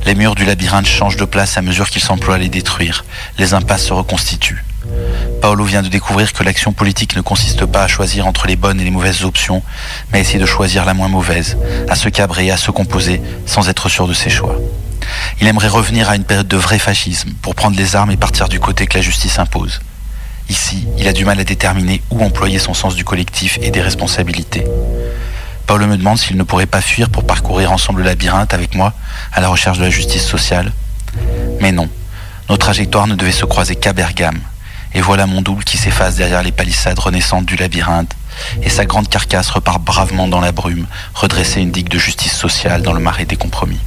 [0.05, 3.05] Les murs du labyrinthe changent de place à mesure qu'il s'emploie à les détruire.
[3.37, 4.63] Les impasses se reconstituent.
[5.41, 8.79] Paolo vient de découvrir que l'action politique ne consiste pas à choisir entre les bonnes
[8.79, 9.63] et les mauvaises options,
[10.11, 11.57] mais à essayer de choisir la moins mauvaise,
[11.87, 14.55] à se cabrer, à se composer, sans être sûr de ses choix.
[15.41, 18.49] Il aimerait revenir à une période de vrai fascisme, pour prendre les armes et partir
[18.49, 19.79] du côté que la justice impose.
[20.49, 23.81] Ici, il a du mal à déterminer où employer son sens du collectif et des
[23.81, 24.65] responsabilités.
[25.67, 28.93] Paolo me demande s'il ne pourrait pas fuir pour parcourir ensemble le labyrinthe avec moi
[29.31, 30.73] à la recherche de la justice sociale.
[31.61, 31.87] Mais non,
[32.49, 34.39] nos trajectoires ne devaient se croiser qu'à Bergame.
[34.93, 38.15] Et voilà mon double qui s'efface derrière les palissades renaissantes du labyrinthe,
[38.63, 42.81] et sa grande carcasse repart bravement dans la brume, redresser une digue de justice sociale
[42.81, 43.79] dans le marais des compromis.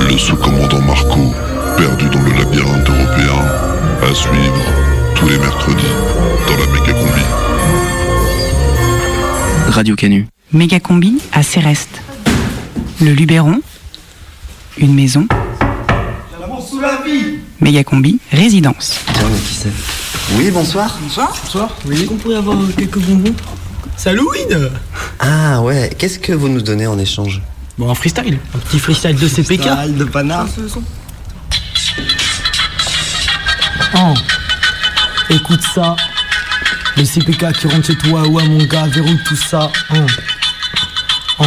[0.00, 1.34] Le sous-commandant Marco,
[1.76, 3.44] perdu dans le labyrinthe européen,
[4.02, 4.64] à suivre
[5.14, 5.84] tous les mercredis
[6.48, 7.22] dans la méga combi.
[9.68, 10.26] Radio Canu.
[10.52, 12.00] Méga combi à Céreste.
[13.00, 13.60] Le Luberon.
[14.78, 15.26] Une maison.
[17.60, 18.96] Méga combi résidence.
[19.12, 19.72] Tiens, mais qui c'est?
[20.36, 20.98] Oui, bonsoir.
[21.02, 21.36] Bonsoir.
[21.44, 21.76] Bonsoir.
[21.86, 21.94] Oui.
[21.94, 23.34] Est-ce qu'on pourrait avoir quelques bonbons?
[23.96, 24.70] C'est Halloween
[25.20, 27.40] Ah ouais, qu'est-ce que vous nous donnez en échange?
[27.78, 28.38] Bon, un freestyle.
[28.54, 29.62] Un petit freestyle de CPK.
[29.62, 30.46] Freestyle de panard.
[33.96, 34.14] Oh.
[35.30, 35.96] Écoute ça.
[36.96, 39.70] Le CPK qui rentre chez toi, ouais mon gars, verrouille tout ça.
[39.92, 40.06] Oh.
[41.40, 41.44] Oh.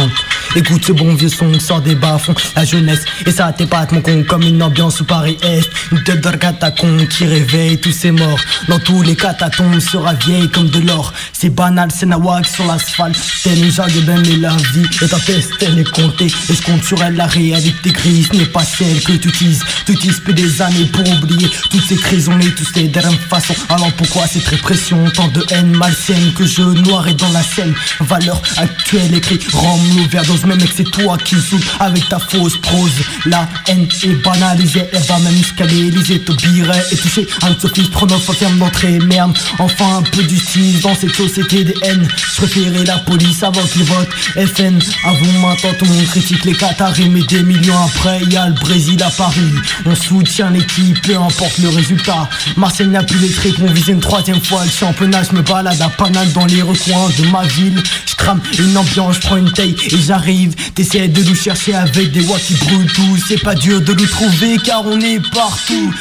[0.56, 4.24] Écoute ce bon vieux son, sort des bas-fonds, la jeunesse Et ça t'épate mon con
[4.26, 5.68] comme une ambiance sous Paris-Est.
[5.92, 8.40] Une tête de catacombe qui réveille tous ces morts.
[8.68, 11.12] Dans tous les catacombes sera vieille comme de l'or.
[11.32, 13.18] C'est banal, c'est nawak sur l'asphalte.
[13.44, 16.26] Tel une de bain mais la vie est un test, elle est comptée.
[16.26, 19.62] Et je compte sur elle, la réalité grise n'est pas celle que tu utilises.
[19.86, 23.00] Tu utilises plus des années pour oublier Toutes ces crises, on est tous des de
[23.00, 27.30] la même façon Alors pourquoi cette répression, tant de haine malsaine Que je noirais dans
[27.32, 27.74] la scène.
[28.00, 30.06] Valeur actuelle écrit, rends-le
[30.38, 32.92] l'overdose Même mec c'est toi qui souffles avec ta fausse prose.
[33.26, 38.58] La haine est banalisée, elle va même jusqu'à l'Elysée birer et toucher Anne-Sophie Stronoff ferme
[38.58, 42.06] d'entrée Merde, enfin un peu du style dans cette société des haines.
[42.32, 46.54] Je préférais la police avant qu'ils votent FN Avoue maintenant tout le monde critique les
[46.54, 49.54] Qataris Mais des millions après y a le Brésil à Paris.
[49.86, 52.28] On soutient l'équipe, peu importe le résultat.
[52.56, 55.80] Marseille n'a plus les traits qu'on visait une troisième fois Le championnat, je me balade
[55.80, 57.82] à Paname dans les recoins de ma ville.
[58.06, 60.27] Je crame une ambiance, je prends une taille et j'arrive
[60.74, 63.16] T'essaies de nous chercher avec des voix qui brûlent tout.
[63.26, 65.94] C'est pas dur de nous trouver car on est partout.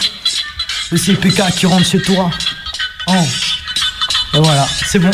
[0.92, 2.30] Le CPK qui rentre chez toi.
[3.08, 3.14] Oh
[4.34, 5.10] Et voilà, c'est bon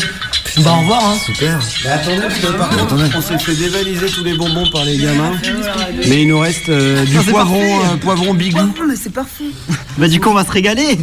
[0.63, 4.07] Bah au revoir hein Super Mais attendez, parce que par contre, on s'est fait dévaliser
[4.07, 5.31] tous les bonbons par les gamins.
[6.07, 8.59] Mais il nous reste euh, du Ah, c'est poivron, euh, poivron bigou.
[8.87, 9.45] mais c'est parfait.
[9.97, 10.97] Bah du coup on va se régaler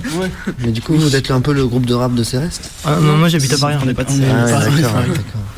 [0.59, 3.17] Mais du coup vous êtes un peu le groupe de rap de Céreste Ah, non,
[3.17, 4.75] moi j'habite à Paris, on n'est pas de Ah Céreste.
[4.77, 5.03] ouais, d'accord.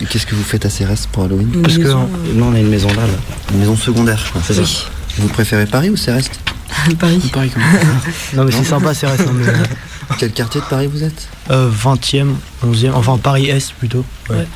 [0.00, 2.09] Et qu'est-ce que vous faites à Céreste pour Halloween Une Parce que non,
[2.42, 3.53] on a une maison là, là.
[3.53, 4.66] Une maison secondaire, quoi, c'est Oui.
[4.66, 4.90] ça.
[5.18, 6.32] Vous préférez Paris ou Céreste?
[6.99, 7.31] Paris.
[7.33, 7.87] Paris quand même.
[8.35, 9.53] Non mais c'est sympa non, mais, euh,
[10.18, 11.29] Quel quartier de Paris vous êtes?
[11.51, 12.35] Euh, 20e,
[12.66, 14.05] 11e, enfin Paris Est plutôt.
[14.31, 14.47] Ouais.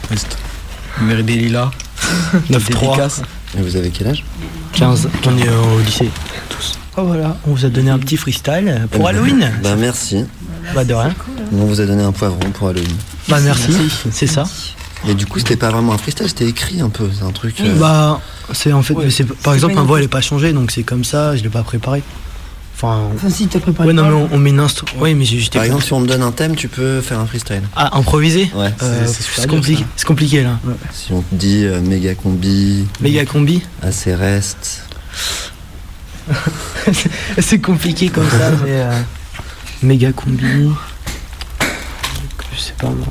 [1.01, 1.71] Mairie des Lilas.
[2.51, 3.23] 9-3.
[3.59, 4.25] Et vous avez quel âge?
[4.75, 6.11] 15, on est euh, au lycée.
[6.49, 6.79] Tous.
[6.97, 9.53] Oh voilà, on vous a donné un petit freestyle pour Eh ben, Halloween.
[9.63, 10.25] Bah merci.
[10.75, 11.15] Bah de rien.
[11.53, 12.97] On vous a donné un poivron pour Halloween.
[13.29, 13.73] Bah merci,
[14.11, 14.45] c'est ça.
[15.09, 17.61] Et du coup c'était pas vraiment un freestyle, c'était écrit un peu, c'est un truc...
[17.61, 18.21] euh, Bah
[18.53, 19.07] c'est en fait, Ouais.
[19.21, 21.49] mais par exemple ma voix elle est pas changée donc c'est comme ça, je l'ai
[21.49, 22.03] pas préparé.
[22.75, 23.89] Enfin, Enfin, si, t'as préparé.
[23.89, 24.87] ouais non mais on, on met une instru.
[24.99, 25.55] Oui mais j'ai juste.
[25.55, 27.63] Par exemple si on me donne un thème, tu peux faire un freestyle.
[27.75, 28.71] Ah improviser Ouais.
[28.83, 30.59] Euh, c'est- dur, compliqué, c'est compliqué là.
[30.93, 32.87] Si on te dit euh, méga combi...
[33.01, 34.83] Méga combi À Céreste...
[37.39, 38.71] c'est compliqué comme ça, mais.
[38.73, 39.01] euh,
[39.83, 40.71] méga combi.
[42.55, 43.07] Je sais pas moi.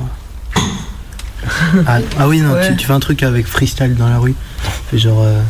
[1.88, 2.70] Ah, ah oui, non, Ouais.
[2.70, 4.36] tu, tu fais un truc avec freestyle dans la rue.
[4.92, 5.22] Fais genre.
[5.24, 5.42] euh,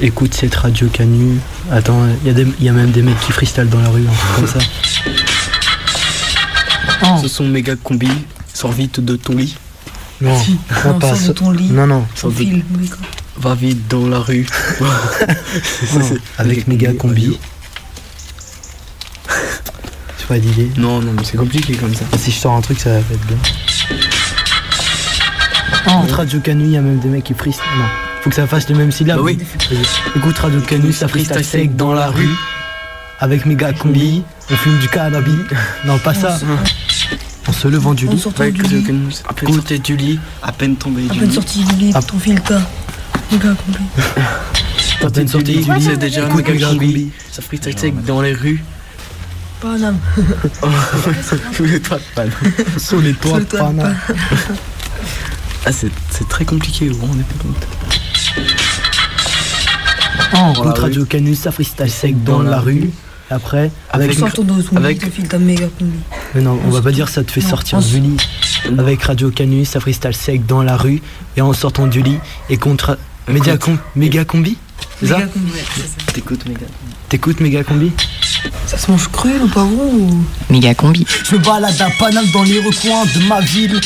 [0.00, 1.38] écoute cette radio canu.
[1.70, 4.02] Attends, il y, a des- y a même des mecs qui freestyle dans la rue,
[4.02, 4.58] un truc comme ça.
[7.22, 8.08] Ce sont méga combi.
[8.54, 9.56] Sors vite de ton lit.
[10.20, 10.58] Non, Si.
[10.84, 11.28] non, pas sors ça.
[11.28, 11.68] de ton lit.
[11.70, 12.04] Non, non.
[12.14, 12.62] Sors de-
[13.38, 14.46] Va vite dans la rue.
[15.94, 17.38] Non, avec méga combi.
[20.18, 20.70] Tu vois l'idée?
[20.76, 22.04] Non, non, mais c'est compliqué comme ça.
[22.16, 23.36] Si je sors un truc, ça va être bien.
[25.86, 27.64] Écoute Radio Canu, il y a même des mecs qui freestyle.
[27.78, 27.84] Non,
[28.22, 29.18] faut que ça fasse les mêmes syllabes.
[29.18, 29.38] Bah oui.
[30.16, 32.28] Écoute Radio Canu, ça freestyle sec dans la rue.
[33.20, 35.34] Avec méga combi, on fume du cannabis.
[35.84, 36.38] Non, pas ça.
[37.46, 38.22] En se levant du lit.
[38.38, 41.34] Ouais, que- que- À peine sorti du lit, à peine tombé À du peine lit.
[41.34, 42.60] sorti du lit, ton fil cas.
[43.30, 43.84] Les gars, compris.
[45.04, 46.78] À peine sorti du lit, c'est déjà méga méga combi.
[46.86, 47.10] combi.
[47.30, 48.62] Ça freestyle sec dans les rues.
[49.60, 49.98] Paname.
[51.56, 52.30] Sous les toits de panne.
[52.78, 53.96] Sous les toits de Paname.
[55.64, 57.66] Ah, c'est c'est très compliqué, vous vous rendez pas compte.
[60.34, 60.78] En route.
[60.78, 62.90] Radio Canu, ça freestyle sec dans la rue.
[63.30, 65.92] Et après, avec, Sors ton dos, avec- ta méga combi.
[66.34, 68.16] Mais non, on va pas dire ça te fait Non, sortir on du lit.
[68.78, 71.00] Avec Radio Canu, ça freestyle sec dans la rue
[71.36, 72.18] et en sortant du lit
[72.50, 72.98] et contre
[73.28, 74.56] méga, com- méga combi.
[75.00, 76.12] C'est ça Méga combi, ouais, c'est ça.
[76.12, 76.66] T'écoutes, méga.
[77.08, 77.92] T'écoutes méga combi
[78.66, 80.24] Ça se mange cru, le pavron ou.
[80.50, 81.06] Méga combi.
[81.24, 83.80] Je me balade à Paname dans les recoins de ma ville.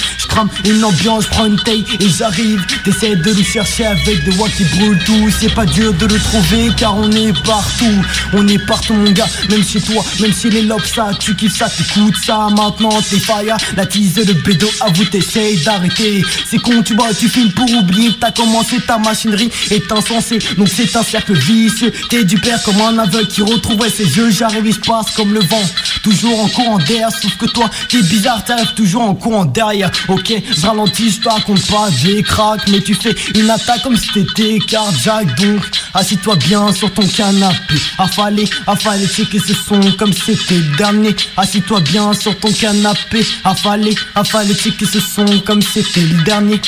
[0.64, 2.64] Une ambiance, je prends une taille et j'arrive.
[2.84, 5.30] T'essaies de nous chercher avec des voix qui brûlent tout.
[5.38, 8.02] C'est pas dur de le trouver car on est partout.
[8.32, 11.10] On est partout, mon gars, même chez toi, même chez les lobes, ça.
[11.18, 12.48] Tu kiffes ça, t'écoutes ça.
[12.50, 13.56] Maintenant, t'es fire.
[13.76, 16.24] La tease, le bédo, avoue, t'essayes d'arrêter.
[16.48, 20.38] C'est con, tu vois, tu filmes pour oublier t'as commencé ta machinerie est insensée.
[20.56, 21.92] Donc c'est un cercle vicieux.
[22.08, 24.30] T'es du père comme un aveugle qui retrouvait ses yeux.
[24.30, 25.62] J'arrive et je passe comme le vent.
[26.02, 29.90] Toujours en courant d'air, sauf que toi, t'es bizarre, t'arrives toujours en courant derrière.
[30.28, 34.08] Je ralentis, je te raconte pas des cracks, mais tu fais une attaque comme si
[34.08, 35.38] t'étais cardiaque.
[35.40, 35.62] Donc,
[35.94, 37.74] assis-toi bien sur ton canapé.
[37.98, 41.16] Affalé, affalé, checker ce son comme si c'était le dernier.
[41.36, 43.26] Assis-toi bien sur ton canapé.
[43.44, 46.60] Affalé, affalé, checker ce son comme si c'était le dernier.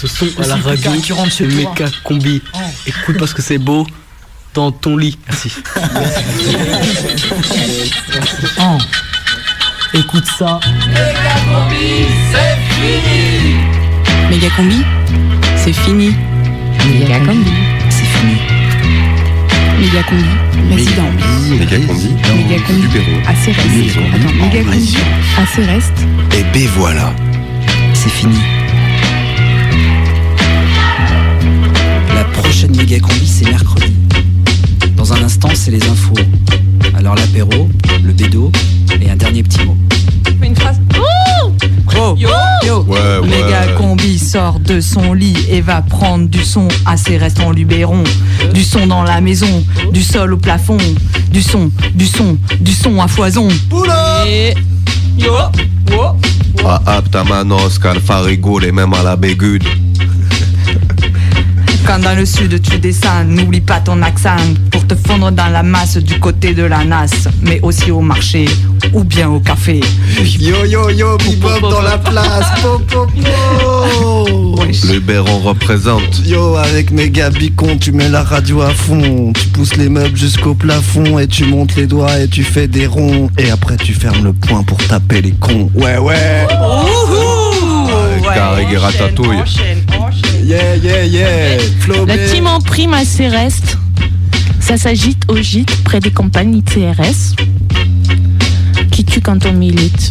[0.00, 2.42] Ce son à la radio, c'est méga combi.
[2.86, 3.86] Écoute parce que c'est beau
[4.54, 5.18] dans ton lit.
[5.28, 5.52] Merci.
[8.60, 8.78] Oh.
[9.92, 10.60] Écoute ça.
[14.30, 14.84] Méga combi,
[15.56, 16.14] c'est fini.
[16.86, 17.50] Méga combi.
[17.88, 18.36] C'est fini.
[19.80, 20.24] Méga combi,
[20.70, 21.10] résident.
[21.50, 22.08] Méga combi.
[22.36, 22.86] Méga combi.
[23.26, 23.98] Assez reste.
[24.14, 24.96] Attends, méga combi.
[25.42, 26.06] Assez reste.
[26.38, 27.12] Et ben voilà,
[27.92, 28.38] c'est fini.
[32.14, 33.92] La prochaine méga combi, c'est mercredi.
[34.96, 36.14] Dans un instant, c'est les infos.
[36.96, 37.68] Alors l'apéro,
[38.04, 38.52] le bédo
[39.00, 39.76] et un dernier petit mot.
[40.42, 40.80] Une phrase.
[40.96, 42.28] Oh Yo
[42.66, 43.28] Yo Ouais, ouais.
[43.28, 47.52] Méga combi sort de son lit et va prendre du son à ses restes en
[47.52, 48.04] Luberon.
[48.54, 50.78] Du son dans la maison, du sol au plafond.
[51.30, 53.48] Du son, du son, du son à foison.
[54.26, 54.54] Et.
[55.18, 55.32] Yo
[55.90, 56.16] Yo
[56.64, 57.78] Ah, apta manos,
[58.60, 59.64] les mêmes à la bégude.
[61.86, 64.36] Quand dans le sud tu descends, n'oublie pas ton accent
[64.70, 68.46] pour te fondre dans la masse du côté de la nas, mais aussi au marché
[68.92, 69.80] ou bien au café.
[70.38, 72.46] Yo yo yo, bebop dans la place.
[74.84, 76.22] Le Béron représente.
[76.24, 79.32] Yo, avec méga bicon, tu mets la radio à fond.
[79.32, 82.86] Tu pousses les meubles jusqu'au plafond et tu montes les doigts et tu fais des
[82.86, 83.30] ronds.
[83.38, 85.70] Et après, tu fermes le poing pour taper les cons.
[85.74, 86.46] Ouais, ouais.
[88.72, 89.38] Et ratatouille.
[90.50, 91.58] Yeah, yeah, yeah.
[92.08, 92.26] La B.
[92.26, 93.78] team en prime à Céreste.
[94.58, 97.36] Ça s'agite au gîte près des campagnes CRS.
[98.90, 100.10] Qui tue quand on milite.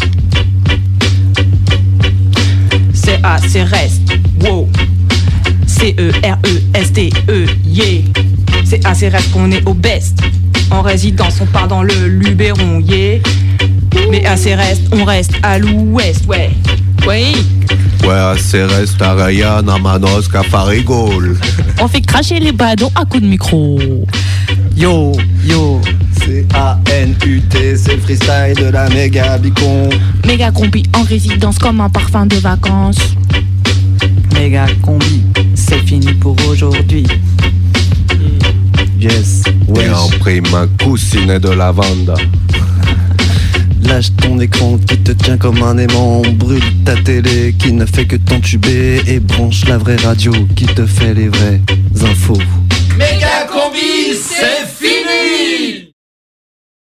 [2.93, 4.69] C'est A, c'est reste, wow.
[5.67, 8.01] C-E-R-E-S-T-E, yeah.
[8.63, 10.21] C'est A, c'est reste qu'on est au best.
[10.71, 13.19] En résidence, on part dans le Luberon, yeah.
[14.09, 16.51] Mais c'est reste, on reste à l'ouest, ouais.
[17.05, 17.07] Oui.
[17.07, 17.33] Ouais,
[18.37, 21.37] c'est reste à Ryan, à Manos, Cafarigol.
[21.79, 23.79] On fait cracher les badons à coups de micro.
[24.75, 25.11] Yo,
[25.43, 25.81] yo.
[26.25, 29.89] C'est A-N-U-T, c'est le freestyle de la méga bicon.
[30.25, 32.99] Méga combi en résidence comme un parfum de vacances.
[34.33, 35.23] Méga combi,
[35.55, 37.07] c'est fini pour aujourd'hui.
[38.99, 39.43] Yes,
[39.81, 42.13] Et en prime, un coussinet de lavande.
[43.83, 46.21] Lâche ton écran qui te tient comme un aimant.
[46.33, 49.01] Brûle ta télé qui ne fait que t'entuber.
[49.07, 51.61] Et branche la vraie radio qui te fait les vraies
[52.01, 52.37] infos.
[52.97, 54.98] Méga combi, c'est fini